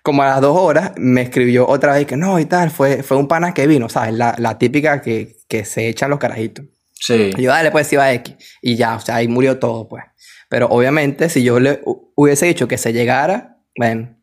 [0.01, 3.17] Como a las dos horas me escribió otra vez que no y tal, fue, fue
[3.17, 4.13] un pana que vino, ¿sabes?
[4.13, 6.65] La, la típica que, que se echan los carajitos.
[7.05, 7.31] Sí.
[7.37, 8.35] Y yo, dale, pues iba X.
[8.61, 10.03] Y ya, o sea, ahí murió todo, pues.
[10.49, 14.15] Pero obviamente, si yo le hu- hubiese dicho que se llegara, bueno,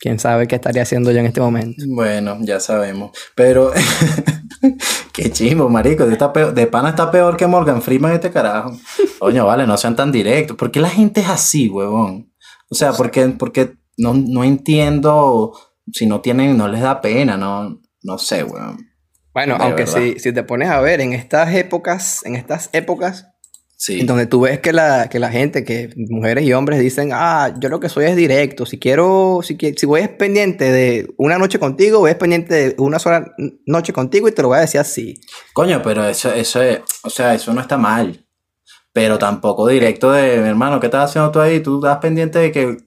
[0.00, 1.84] quién sabe qué estaría haciendo yo en este momento.
[1.88, 3.10] Bueno, ya sabemos.
[3.36, 3.72] Pero,
[5.12, 6.06] qué chimbo, marico.
[6.06, 8.72] De, está peor- de pana está peor que Morgan Freeman este carajo.
[9.18, 10.56] Coño, vale, no sean tan directos.
[10.56, 12.32] ¿Por qué la gente es así, huevón?
[12.70, 15.52] O sea, porque, porque no, no entiendo
[15.92, 18.78] si no tienen, no les da pena, no, no sé, huevón.
[19.36, 23.26] Bueno, De aunque si, si te pones a ver en estas épocas, en estas épocas,
[23.76, 24.00] Sí.
[24.00, 27.52] en donde tú ves que la, que la gente, que mujeres y hombres dicen, ah,
[27.60, 31.36] yo lo que soy es directo, si quiero, si, si voy es pendiente de una
[31.36, 33.34] noche contigo, voy es pendiente de una sola
[33.66, 35.20] noche contigo y te lo voy a decir así.
[35.52, 38.26] Coño, pero eso, eso es, o sea, eso no está mal.
[38.94, 41.60] Pero tampoco directo de, mi hermano, ¿qué estás haciendo tú ahí?
[41.60, 42.78] Tú estás pendiente de que...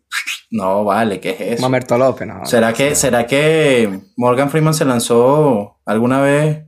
[0.51, 1.61] No, vale, ¿qué es eso?
[1.61, 2.43] Mamerto López, no.
[2.43, 6.65] ¿Será que, ¿Será que Morgan Freeman se lanzó alguna vez?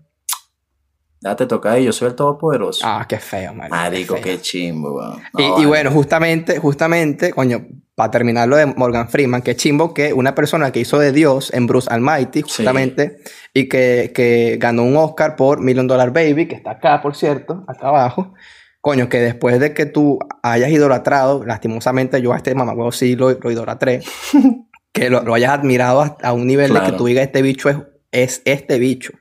[1.23, 2.81] Ya te toca ahí, yo soy el todopoderoso.
[2.83, 3.75] Ah, qué feo, marico.
[3.75, 5.21] Marico, qué chimbo, weón.
[5.33, 5.65] No, Y, y vale.
[5.67, 10.71] bueno, justamente, justamente, coño, para terminar lo de Morgan Freeman, qué chimbo que una persona
[10.71, 13.17] que hizo de Dios en Bruce Almighty, justamente,
[13.53, 17.63] y que, que ganó un Oscar por Million Dollar Baby, que está acá, por cierto,
[17.67, 18.33] acá abajo.
[18.79, 23.29] Coño, que después de que tú hayas idolatrado, lastimosamente yo a este mamagüevo sí lo,
[23.29, 24.01] lo idolatré,
[24.91, 27.77] que lo, lo hayas admirado a un nivel de que tú digas este bicho es,
[28.11, 29.13] es este bicho.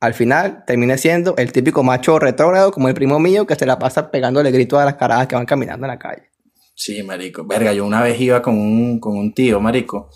[0.00, 3.78] Al final termine siendo el típico macho retrógrado como el primo mío que se la
[3.78, 6.30] pasa pegándole gritos a las carajas que van caminando en la calle.
[6.74, 7.44] Sí, marico.
[7.44, 10.10] Verga, yo una vez iba con un, con un tío, marico.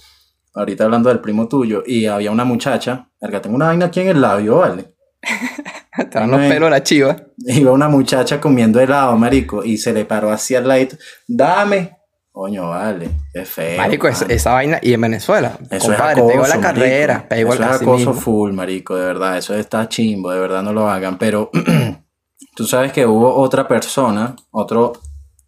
[0.55, 1.83] Ahorita hablando del primo tuyo.
[1.85, 3.11] Y había una muchacha.
[3.21, 4.95] Verga, tengo una vaina aquí en el labio, ¿vale?
[5.97, 7.17] Te dan los pelos la chiva.
[7.39, 9.65] Iba una muchacha comiendo helado, marico.
[9.65, 10.97] Y se le paró hacia el ladito.
[11.27, 11.97] Dame.
[12.35, 13.11] Coño, vale.
[13.35, 13.77] Qué feo.
[13.77, 14.79] Marico, es- esa vaina.
[14.81, 16.63] Y en Venezuela, Eso compadre, es acoso, pegó la marico.
[16.63, 18.15] carrera, pegó Eso es así acoso mismo.
[18.15, 19.37] full, marico, de verdad.
[19.37, 21.19] Eso está chimbo, de verdad no lo hagan.
[21.19, 21.51] Pero
[22.57, 24.93] tú sabes que hubo otra persona, otro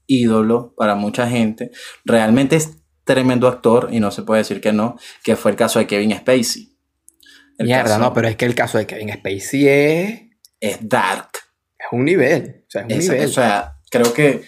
[0.07, 1.71] ídolo para mucha gente.
[2.05, 5.79] Realmente es tremendo actor y no se puede decir que no, que fue el caso
[5.79, 6.77] de Kevin Spacey.
[7.57, 10.21] El Mierda, caso no, pero es que el caso de Kevin Spacey es,
[10.61, 11.31] es dark.
[11.79, 12.65] es un nivel.
[12.67, 13.25] O sea, es un Es- nivel.
[13.27, 14.43] o sea, creo que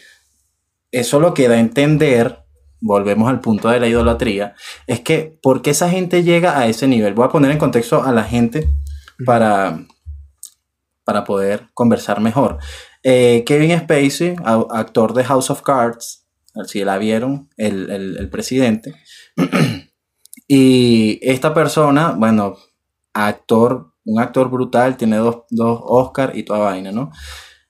[1.00, 2.38] eso lo que da a entender,
[2.80, 4.54] volvemos al punto de la idolatría,
[4.86, 7.14] es que ¿por qué esa gente llega a ese nivel?
[7.14, 8.68] Voy a poner en contexto a la gente
[9.26, 9.86] para,
[11.04, 12.58] para poder conversar mejor.
[13.02, 16.26] Eh, Kevin Spacey, actor de House of Cards,
[16.66, 18.94] si la vieron, el, el, el presidente.
[20.48, 22.56] y esta persona, bueno,
[23.12, 27.12] actor, un actor brutal, tiene dos, dos Oscar y toda vaina, ¿no?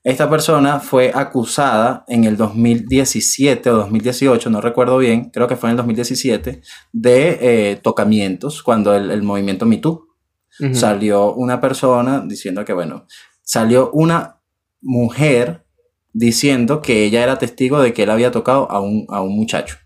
[0.06, 5.68] Esta persona fue acusada en el 2017 o 2018, no recuerdo bien, creo que fue
[5.68, 10.06] en el 2017, de eh, tocamientos cuando el, el movimiento Me Too.
[10.72, 13.06] Salió una persona diciendo que, bueno,
[13.42, 14.40] salió una
[14.80, 15.66] mujer
[16.12, 19.76] diciendo que ella era testigo de que él había tocado a un, a un muchacho.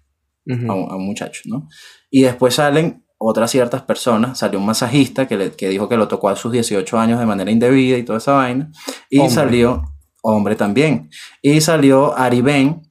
[0.47, 1.67] a, un, a, un, muchacho, ¿no?
[2.11, 6.09] Y después salen otras ciertas personas, salió un masajista que, le, que dijo que lo
[6.09, 8.71] tocó a sus 18 años de manera indebida y toda esa vaina.
[9.09, 9.35] Y hombre.
[9.35, 9.83] salió,
[10.23, 11.11] hombre también,
[11.43, 12.83] y salió Ari Ben,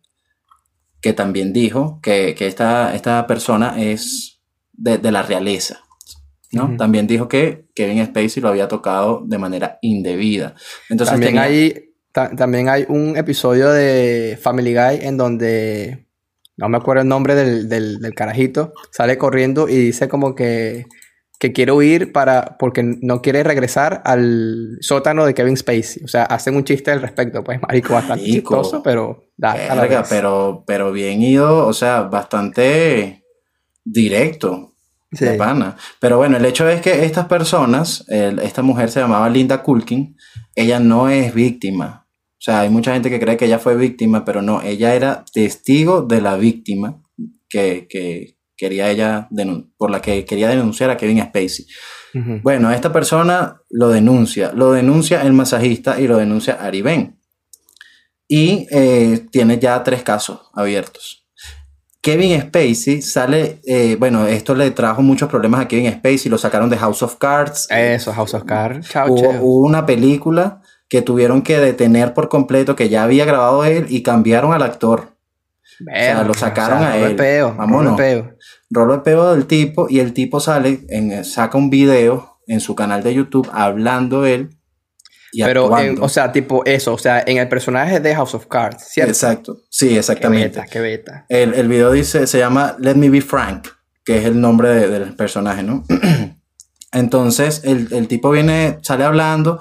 [1.01, 4.39] que también dijo que, que esta, esta persona es
[4.73, 5.80] de, de la realeza.
[6.51, 6.65] ¿no?
[6.65, 6.77] Uh -huh.
[6.77, 10.55] También dijo que Kevin Spacey lo había tocado de manera indebida.
[10.89, 11.43] Entonces también, tenía...
[11.43, 16.07] hay, ta también hay un episodio de Family Guy en donde,
[16.57, 20.86] no me acuerdo el nombre del, del, del carajito, sale corriendo y dice como que,
[21.39, 26.03] que quiere huir para, porque no quiere regresar al sótano de Kevin Spacey.
[26.03, 28.55] O sea, hacen un chiste al respecto, pues marico, bastante marico.
[28.55, 33.23] chistoso, pero da, Verga, pero, pero bien ido, o sea, bastante
[33.85, 34.65] directo.
[35.11, 35.25] Sí.
[35.25, 35.75] De pana.
[35.99, 40.15] Pero bueno, el hecho es que estas personas, el, esta mujer se llamaba Linda Culkin,
[40.53, 42.05] ella no es víctima.
[42.33, 45.25] O sea, hay mucha gente que cree que ella fue víctima, pero no, ella era
[45.33, 47.01] testigo de la víctima
[47.47, 49.30] que, que quería ella,
[49.78, 51.66] por la que quería denunciar a Kevin Spacey.
[52.14, 52.41] Uh -huh.
[52.43, 57.20] Bueno, esta persona lo denuncia, lo denuncia el masajista y lo denuncia Ari Ben.
[58.28, 61.26] Y eh, tiene ya tres casos abiertos.
[62.01, 66.70] Kevin Spacey sale, eh, bueno, esto le trajo muchos problemas a Kevin Spacey, lo sacaron
[66.70, 67.68] de House of Cards.
[67.70, 68.89] Eso, House of Cards.
[68.89, 73.64] Chao, hubo, hubo, una película que tuvieron que detener por completo, que ya había grabado
[73.64, 75.18] él y cambiaron al actor.
[75.82, 77.15] O sea, lo sacaron o sea, a él.
[77.15, 77.97] Peo, Vámonos.
[77.97, 78.36] Peo.
[78.69, 82.75] Rolo de peo del tipo y el tipo sale, en, saca un video en su
[82.75, 84.49] canal de YouTube hablando él
[85.38, 88.84] pero, en, o sea, tipo eso, o sea, en el personaje de House of Cards,
[88.89, 89.11] ¿cierto?
[89.11, 90.49] Exacto, sí, exactamente.
[90.51, 91.25] Qué beta, qué beta.
[91.30, 93.67] El, el video dice, se llama Let Me Be Frank,
[94.03, 95.86] que es el nombre de, del personaje, ¿no?
[96.91, 99.59] Entonces, el, el, tipo viene, sale hablando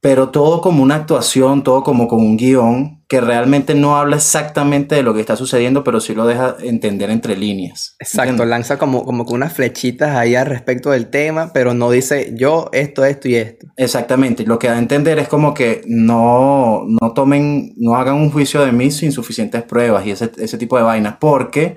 [0.00, 4.94] pero todo como una actuación, todo como con un guion que realmente no habla exactamente
[4.94, 7.96] de lo que está sucediendo, pero sí lo deja entender entre líneas.
[7.98, 8.48] Exacto, ¿entiendes?
[8.48, 12.70] lanza como, como con unas flechitas ahí al respecto del tema, pero no dice yo
[12.72, 13.66] esto, esto y esto.
[13.76, 18.30] Exactamente, lo que da a entender es como que no, no tomen, no hagan un
[18.30, 21.76] juicio de mí sin suficientes pruebas y ese, ese tipo de vainas, porque...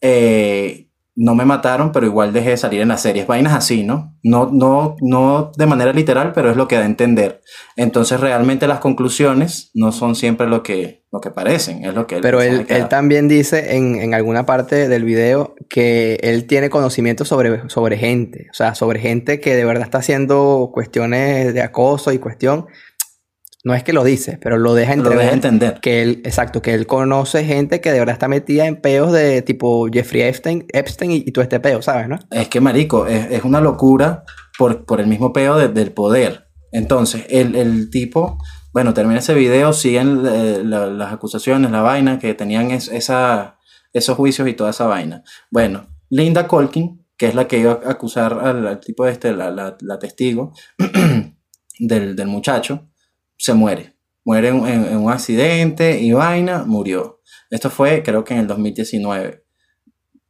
[0.00, 0.87] Eh,
[1.20, 3.26] no me mataron, pero igual dejé de salir en las series.
[3.26, 4.16] Vainas así, ¿no?
[4.22, 7.40] No, no, no de manera literal, pero es lo que da a entender.
[7.74, 12.16] Entonces, realmente las conclusiones no son siempre lo que, lo que parecen, es lo que
[12.16, 16.70] él Pero él, él, también dice en, en, alguna parte del video que él tiene
[16.70, 21.62] conocimiento sobre, sobre gente, o sea, sobre gente que de verdad está haciendo cuestiones de
[21.62, 22.66] acoso y cuestión
[23.68, 25.12] no es que lo dice, pero lo deja entender.
[25.12, 25.80] Lo deja entender.
[25.80, 29.42] Que él, exacto, que él conoce gente que de verdad está metida en peos de
[29.42, 32.08] tipo Jeffrey Epstein, Epstein y, y todo este peo, ¿sabes?
[32.08, 32.18] ¿no?
[32.30, 34.24] Es que, marico, es, es una locura
[34.56, 36.48] por, por, el mismo peo de, del poder.
[36.72, 38.38] Entonces, el, el, tipo,
[38.72, 43.58] bueno, termina ese video, siguen eh, la, las acusaciones, la vaina, que tenían es, esa,
[43.92, 45.24] esos juicios y toda esa vaina.
[45.50, 49.50] Bueno, Linda Colkin, que es la que iba a acusar al, al tipo este, la,
[49.50, 50.54] la, la testigo
[51.78, 52.88] del, del muchacho,
[53.38, 53.94] se muere.
[54.24, 57.22] Muere en, un accidente y vaina, murió.
[57.50, 59.44] Esto fue, creo que en el 2019.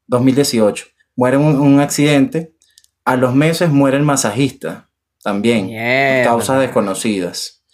[0.06, 0.86] 2018.
[1.16, 2.54] Muere en un, un accidente.
[3.04, 4.88] A los meses muere el masajista.
[5.22, 5.68] También.
[5.68, 7.64] Yeah, causas desconocidas.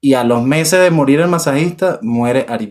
[0.00, 2.70] Y a los meses de morir el masajista, muere Ari.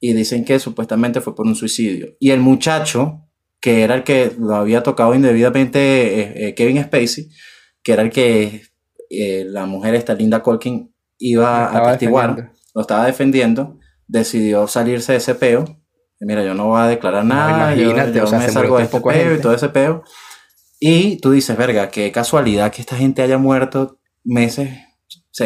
[0.00, 2.16] Y dicen que supuestamente fue por un suicidio.
[2.20, 3.26] Y el muchacho,
[3.60, 7.28] que era el que lo había tocado indebidamente eh, eh, Kevin Spacey,
[7.82, 8.62] que era el que
[9.10, 15.18] eh, la mujer esta, Linda Colkin, iba a atestiguar, lo estaba defendiendo, decidió salirse de
[15.18, 15.64] ese peo.
[16.20, 18.84] Mira, yo no voy a declarar nada, no, yo, yo o sea, me salgo de
[18.84, 19.34] este peo gente.
[19.34, 20.02] y todo ese peo.
[20.80, 24.70] Y tú dices, verga, qué casualidad que esta gente haya muerto meses,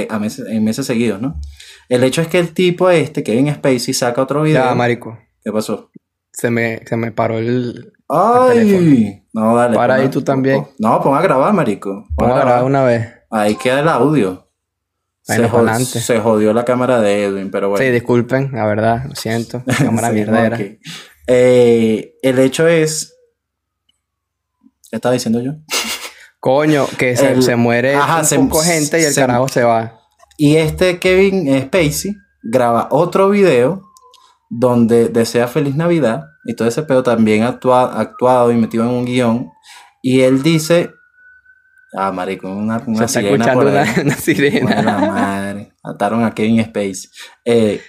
[0.08, 1.40] a meses, en meses seguidos, ¿no?
[1.88, 4.64] El hecho es que el tipo este, Kevin Spacey, saca otro video.
[4.64, 5.18] Ya, marico.
[5.42, 5.90] ¿Qué pasó?
[6.32, 7.92] Se me, se me paró el.
[8.08, 9.24] ¡Ay!
[9.32, 9.76] no, dale.
[9.76, 10.66] Para ahí tú también.
[10.78, 12.06] No, pon a grabar, marico.
[12.16, 13.08] Pon a grabar una vez.
[13.30, 14.49] Ahí queda el audio.
[15.36, 17.84] Se, jod se, jodió la cámara de Edwin, pero bueno.
[17.84, 19.62] Sí, disculpen, la verdad, lo siento.
[19.78, 20.56] Cámara sí, mierdera.
[20.56, 20.78] Okay.
[21.26, 23.14] Eh, el hecho es.
[24.90, 25.52] ¿Qué estaba diciendo yo?
[26.40, 29.62] Coño, que se, el, se muere ajá, un se, poco gente y el carajo se
[29.62, 30.00] va.
[30.36, 33.82] Y este Kevin Spacey graba otro video
[34.48, 39.04] donde desea feliz Navidad y todo ese pedo también actua, actuado y metido en un
[39.04, 39.50] guion.
[40.02, 40.90] Y él dice,
[41.94, 43.94] ah, marico, una, una Se está sirena escuchando por una, ahí.
[44.04, 44.74] una sirena.
[44.74, 45.72] Buena madre.
[45.82, 47.08] Mataron a Kevin Space.
[47.44, 47.80] Eh,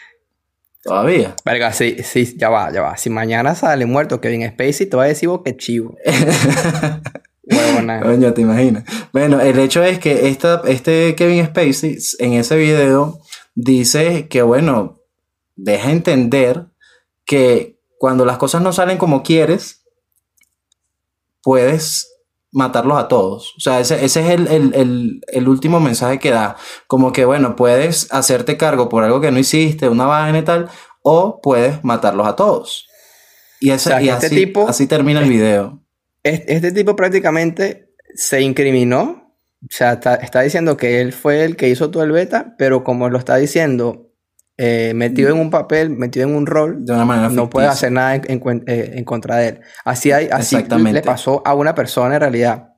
[0.83, 1.35] Todavía.
[1.45, 2.97] Verga, sí, sí, ya va, ya va.
[2.97, 5.95] Si mañana sale muerto Kevin Spacey, te voy a decir vos que chivo.
[7.43, 8.01] Huevona.
[8.01, 8.83] Coño, te imaginas.
[9.13, 13.19] Bueno, el hecho es que esta, este Kevin Spacey en ese video
[13.53, 15.01] dice que, bueno,
[15.55, 16.65] deja entender
[17.25, 19.83] que cuando las cosas no salen como quieres,
[21.43, 22.11] puedes
[22.51, 23.53] matarlos a todos.
[23.57, 26.57] O sea, ese, ese es el, el- el- el último mensaje que da.
[26.87, 30.69] Como que, bueno, puedes hacerte cargo por algo que no hiciste, una vaina y tal,
[31.01, 32.87] o puedes matarlos a todos.
[33.59, 35.81] Y, ese, O sea, y este así, tipo- así termina el video.
[36.23, 39.35] Este, este tipo prácticamente se incriminó.
[39.63, 42.83] O sea, está, está diciendo que él fue el que hizo todo el beta, pero
[42.83, 44.10] como lo está diciendo,
[44.63, 47.91] eh, metido en un papel, metido en un rol, De una manera no puede hacer
[47.91, 49.59] nada en, eh, en contra de él.
[49.85, 50.55] Así, hay, así
[50.93, 52.73] le pasó a una persona en realidad.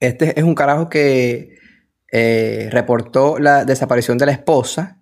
[0.00, 1.50] Este es un carajo que
[2.12, 5.00] eh, reportó la desaparición de la esposa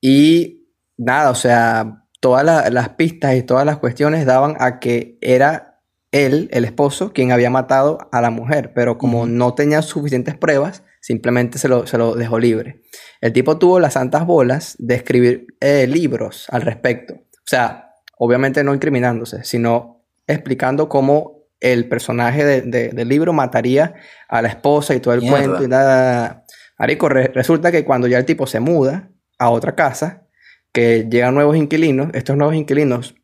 [0.00, 5.18] y nada, o sea, todas la- las pistas y todas las cuestiones daban a que
[5.20, 5.80] era
[6.12, 10.83] él, el esposo, quien había matado a la mujer, pero como no tenía suficientes pruebas,
[11.04, 12.80] simplemente se lo, se lo dejó libre.
[13.20, 17.12] El tipo tuvo las santas bolas de escribir eh, libros al respecto.
[17.14, 23.92] O sea, obviamente no incriminándose, sino explicando cómo el personaje de- de- del libro mataría
[24.28, 25.38] a la esposa y todo el Mierda.
[25.40, 26.44] cuento y nada.
[26.78, 30.26] Marico, re- resulta que cuando ya el tipo se muda a otra casa,
[30.72, 33.14] que llegan nuevos inquilinos, estos nuevos inquilinos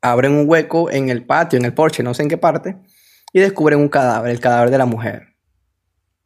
[0.00, 2.76] abren un hueco en el patio, en el porche, no sé en qué parte,
[3.32, 5.31] y descubren un cadáver, el cadáver de la mujer.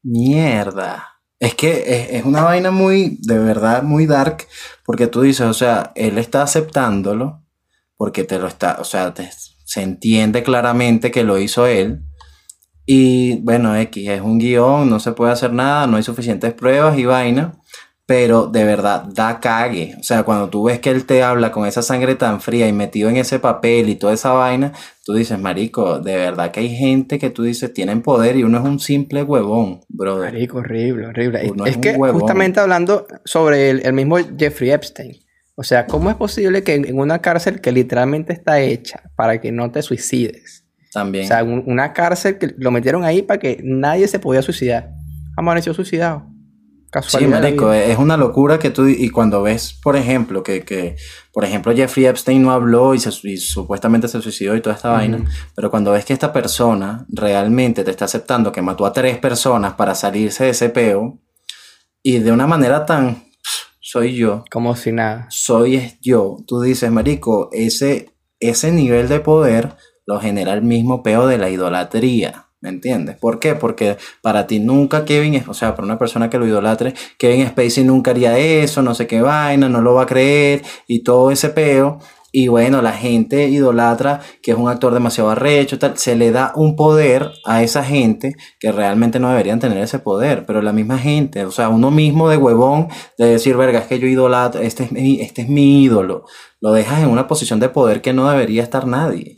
[0.07, 1.19] Mierda.
[1.41, 4.47] Es que es, una vaina muy, de verdad, muy dark,
[4.85, 7.43] porque tú dices, o sea, él está aceptándolo,
[7.97, 9.13] porque te lo está, o sea,
[9.65, 12.03] se entiende claramente que lo hizo él.
[12.87, 16.97] Y bueno, X, es un guion, no se puede hacer nada, no hay suficientes pruebas
[16.99, 17.59] y vaina,
[18.07, 19.97] pero de verdad da cague.
[19.99, 22.73] O sea, cuando tú ves que él te habla con esa sangre tan fría y
[22.73, 24.73] metido en ese papel y toda esa vaina,
[25.05, 28.59] tú dices, marico, de verdad que hay gente que tú dices tienen poder y uno
[28.59, 30.33] es un simple huevón, brother.
[30.33, 31.45] Marico, horrible, horrible.
[31.45, 32.21] Es- Uno es es un que huevón.
[32.21, 35.17] justamente hablando sobre el, el mismo Jeffrey Epstein.
[35.57, 39.41] O sea, ¿cómo es posible que en en una cárcel que literalmente está hecha para
[39.41, 40.65] que no te suicides?
[40.93, 41.25] También.
[41.25, 44.91] O sea, un- una cárcel que lo metieron ahí para que nadie se podía suicidar.
[45.37, 46.27] Amaneció suicidado.
[46.87, 47.41] Sí, Casualidad.
[47.43, 50.97] marico, es una locura que tú, y cuando ves, por ejemplo, que, que
[51.33, 54.91] por ejemplo, Jeffrey Epstein no habló y, se, y supuestamente se suicidó y toda esta
[54.91, 55.25] vaina,
[55.55, 59.75] pero cuando ves que esta persona realmente te está aceptando que mató a tres personas
[59.75, 61.19] para salirse de ese peo,
[62.03, 63.25] y de una manera tan,
[63.81, 65.27] soy yo, Como si nada.
[65.29, 69.77] soy yo, tú dices, marico, ese, ese nivel de poder
[70.07, 72.46] lo genera el mismo peo de la idolatría.
[72.67, 73.17] ¿Me entiendes?
[73.17, 73.55] ¿Por qué?
[73.55, 77.85] Porque para ti nunca Kevin, o sea, para una persona que lo idolatre, Kevin Spacey
[77.85, 81.51] nunca haría eso, no sé qué vaina, no lo va a creer y todo ese
[81.51, 82.01] peo.
[82.33, 86.51] Y bueno, la gente idolatra que es un actor demasiado arrecho, tal, se le da
[86.57, 90.99] un poder a esa gente que realmente no deberían tener ese poder, pero la misma
[90.99, 94.83] gente, o sea, uno mismo de huevón, de decir, verga, es que yo idolatro, este
[94.83, 96.25] es mi, este es mi ídolo,
[96.61, 99.36] lo dejas en una posición de poder que no debería estar nadie.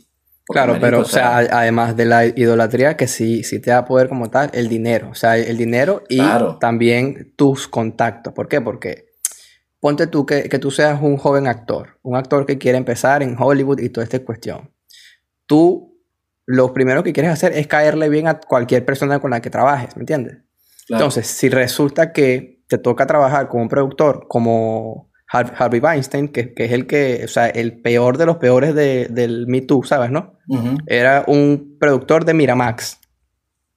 [0.53, 4.09] Claro, marico, pero, o sea, además de la idolatría, que sí, sí te da poder
[4.09, 5.09] como tal, el dinero.
[5.11, 6.57] O sea, el dinero y Claro.
[6.59, 8.33] también tus contactos.
[8.33, 8.59] ¿Por qué?
[8.59, 9.05] Porque
[9.79, 13.35] ponte tú que, que tú seas un joven actor, un actor que quiere empezar en
[13.39, 14.73] Hollywood y toda esta cuestión.
[15.45, 15.97] Tú,
[16.45, 19.95] lo primero que quieres hacer es caerle bien a cualquier persona con la que trabajes,
[19.95, 20.37] ¿me entiendes?
[20.87, 21.03] claro.
[21.03, 26.65] Entonces, si resulta que te toca trabajar con un productor como Harvey Weinstein, que, que
[26.65, 30.09] es el que, o sea, el peor de los peores de- del Me Too, ¿sabes,
[30.11, 30.37] no?
[30.87, 32.97] Era un productor de Miramax.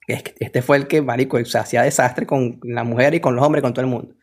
[0.06, 3.44] Este fue el que, marico, o sea, hacía desastre con la mujer y con los
[3.44, 4.14] hombres, con todo el mundo.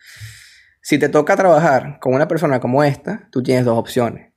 [0.81, 4.33] Si te toca trabajar con una persona como esta, tú tienes dos opciones.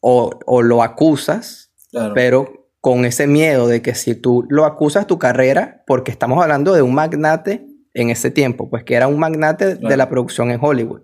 [0.00, 2.12] O, o lo acusas, Claro.
[2.14, 6.74] pero con ese miedo de que si tú lo acusas tu carrera, porque estamos hablando
[6.74, 10.58] de un magnate en ese tiempo, pues que era un magnate de la producción en
[10.60, 11.02] Hollywood,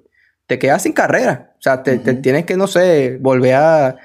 [0.50, 1.52] te quedas sin carrera.
[1.58, 3.96] O sea, te, tienes que, no sé, volver a,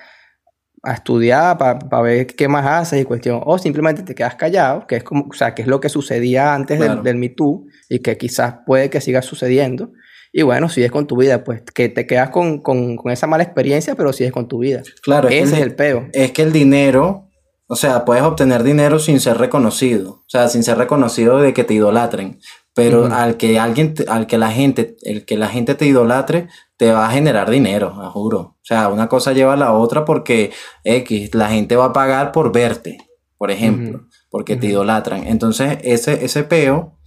[0.83, 3.41] a estudiar para ver qué más haces y cuestión.
[3.43, 6.53] O simplemente te quedas callado, que es como, o sea, que es lo que sucedía
[6.53, 7.01] antes del- Claro.
[7.01, 9.91] del, Me Too y que quizás puede que siga sucediendo.
[10.31, 13.43] Y bueno, sigues con tu vida, pues que te quedas con, con- con esa mala
[13.43, 14.83] experiencia, pero sigues con tu vida.
[15.01, 16.07] Claro, es que Ese es el- el peo.
[16.13, 17.31] es que el dinero,
[17.67, 21.63] o sea, puedes obtener dinero sin ser reconocido, o sea, sin ser reconocido de que
[21.63, 22.37] te idolatren,
[22.75, 26.91] pero al que alguien, al que la gente, el que la gente te idolatre, te
[26.91, 28.39] va a generar dinero, a juro.
[28.39, 30.51] O sea, una cosa lleva a la otra porque
[30.83, 32.97] X, la gente va a pagar por verte,
[33.37, 35.25] por ejemplo, porque te idolatran.
[35.25, 36.99] Entonces, ese, ese peo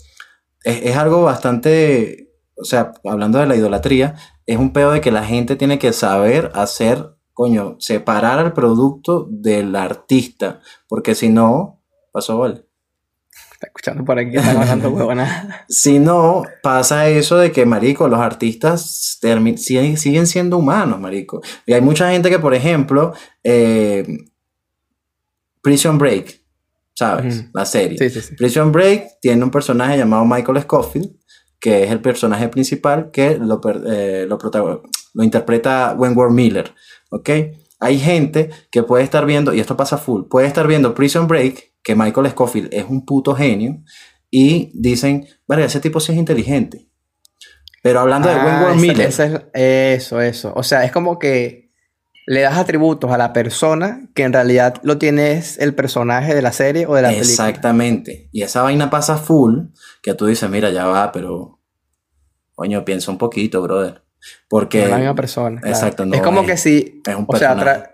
[0.64, 4.16] es, es algo bastante, o sea, hablando de la idolatría,
[4.46, 9.26] es un peo de que la gente tiene que saber hacer, coño, separar al producto
[9.30, 12.67] del artista, porque si no, pasó vale.
[13.58, 15.64] Está escuchando por aquí que están hablando huevona.
[15.68, 19.18] Si no, pasa eso de que, marico, los artistas
[19.56, 21.42] siguen, siguen siendo humanos, marico.
[21.66, 24.06] Y hay mucha gente que, por ejemplo, eh,
[25.60, 26.40] Prison Break,
[26.94, 27.46] ¿sabes?
[27.52, 27.98] La serie.
[27.98, 28.36] Sí, sí, sí.
[28.36, 31.16] Prison Break tiene un personaje llamado Michael Scofield,
[31.58, 36.72] que es el personaje principal que lo, eh, lo interpreta Wentworth Miller,
[37.10, 37.30] ¿ok?
[37.80, 41.72] Hay gente que puede estar viendo, y esto pasa full, puede estar viendo Prison Break,
[41.82, 43.82] que Michael Scofield es un puto genio,
[44.30, 46.86] y dicen, vale, ese tipo sí es inteligente.
[47.82, 50.52] Pero hablando de Ah, Wentworth esa- Miller, esa es- eso, eso.
[50.54, 51.70] O sea, es como que
[52.26, 56.42] le das atributos a la persona que en realidad lo tiene es el personaje de
[56.42, 57.30] la serie o de la película.
[57.30, 58.28] Exactamente.
[58.32, 59.68] Y esa vaina pasa full,
[60.02, 61.58] que tú dices, mira, ya va, pero
[62.54, 64.02] coño, piensa un poquito, brother.
[64.48, 65.60] Porque No es la misma persona.
[65.60, 65.74] claro.
[65.74, 67.90] Exacto, no es como es- que si, es un o sea, tra-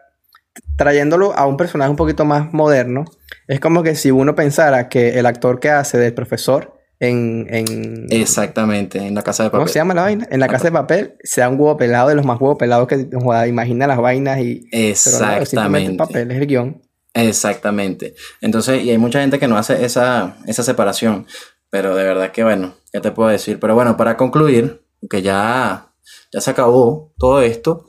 [0.76, 3.04] trayéndolo a un personaje un poquito más moderno,
[3.48, 8.06] es como que si uno pensara que el actor que hace del profesor en, en
[8.10, 9.72] Exactamente, en la casa de ¿cómo papel.
[9.72, 10.26] se llama la vaina?
[10.30, 13.08] En la casa de papel, sea un huevo pelado de los más huevos pelados que
[13.48, 15.96] imagina las vainas y pero no, es simplemente el Exactamente.
[15.96, 16.82] papel, es el guion.
[17.12, 18.14] Exactamente.
[18.40, 21.26] Entonces, y hay mucha gente que no hace esa, esa separación.
[21.70, 23.58] Pero de verdad que bueno, ¿qué te puedo decir?
[23.60, 25.92] Pero bueno, para concluir, que ya,
[26.32, 27.86] ya se acabó todo esto,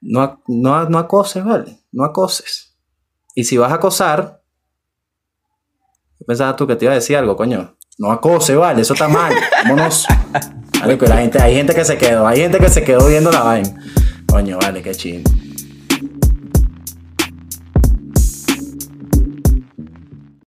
[0.00, 1.78] no, no, no acoses, ¿vale?
[1.92, 2.69] No acoses.
[3.34, 4.42] Y si vas a acosar,
[6.18, 7.76] yo pensaba tú que te iba a decir algo, coño.
[7.98, 9.34] No acose, vale, eso está mal.
[9.64, 10.06] Vámonos.
[10.80, 13.42] Marico, la gente, hay gente que se quedó, hay gente que se quedó viendo la
[13.42, 13.68] vaina.
[14.26, 15.30] Coño, vale, qué chido.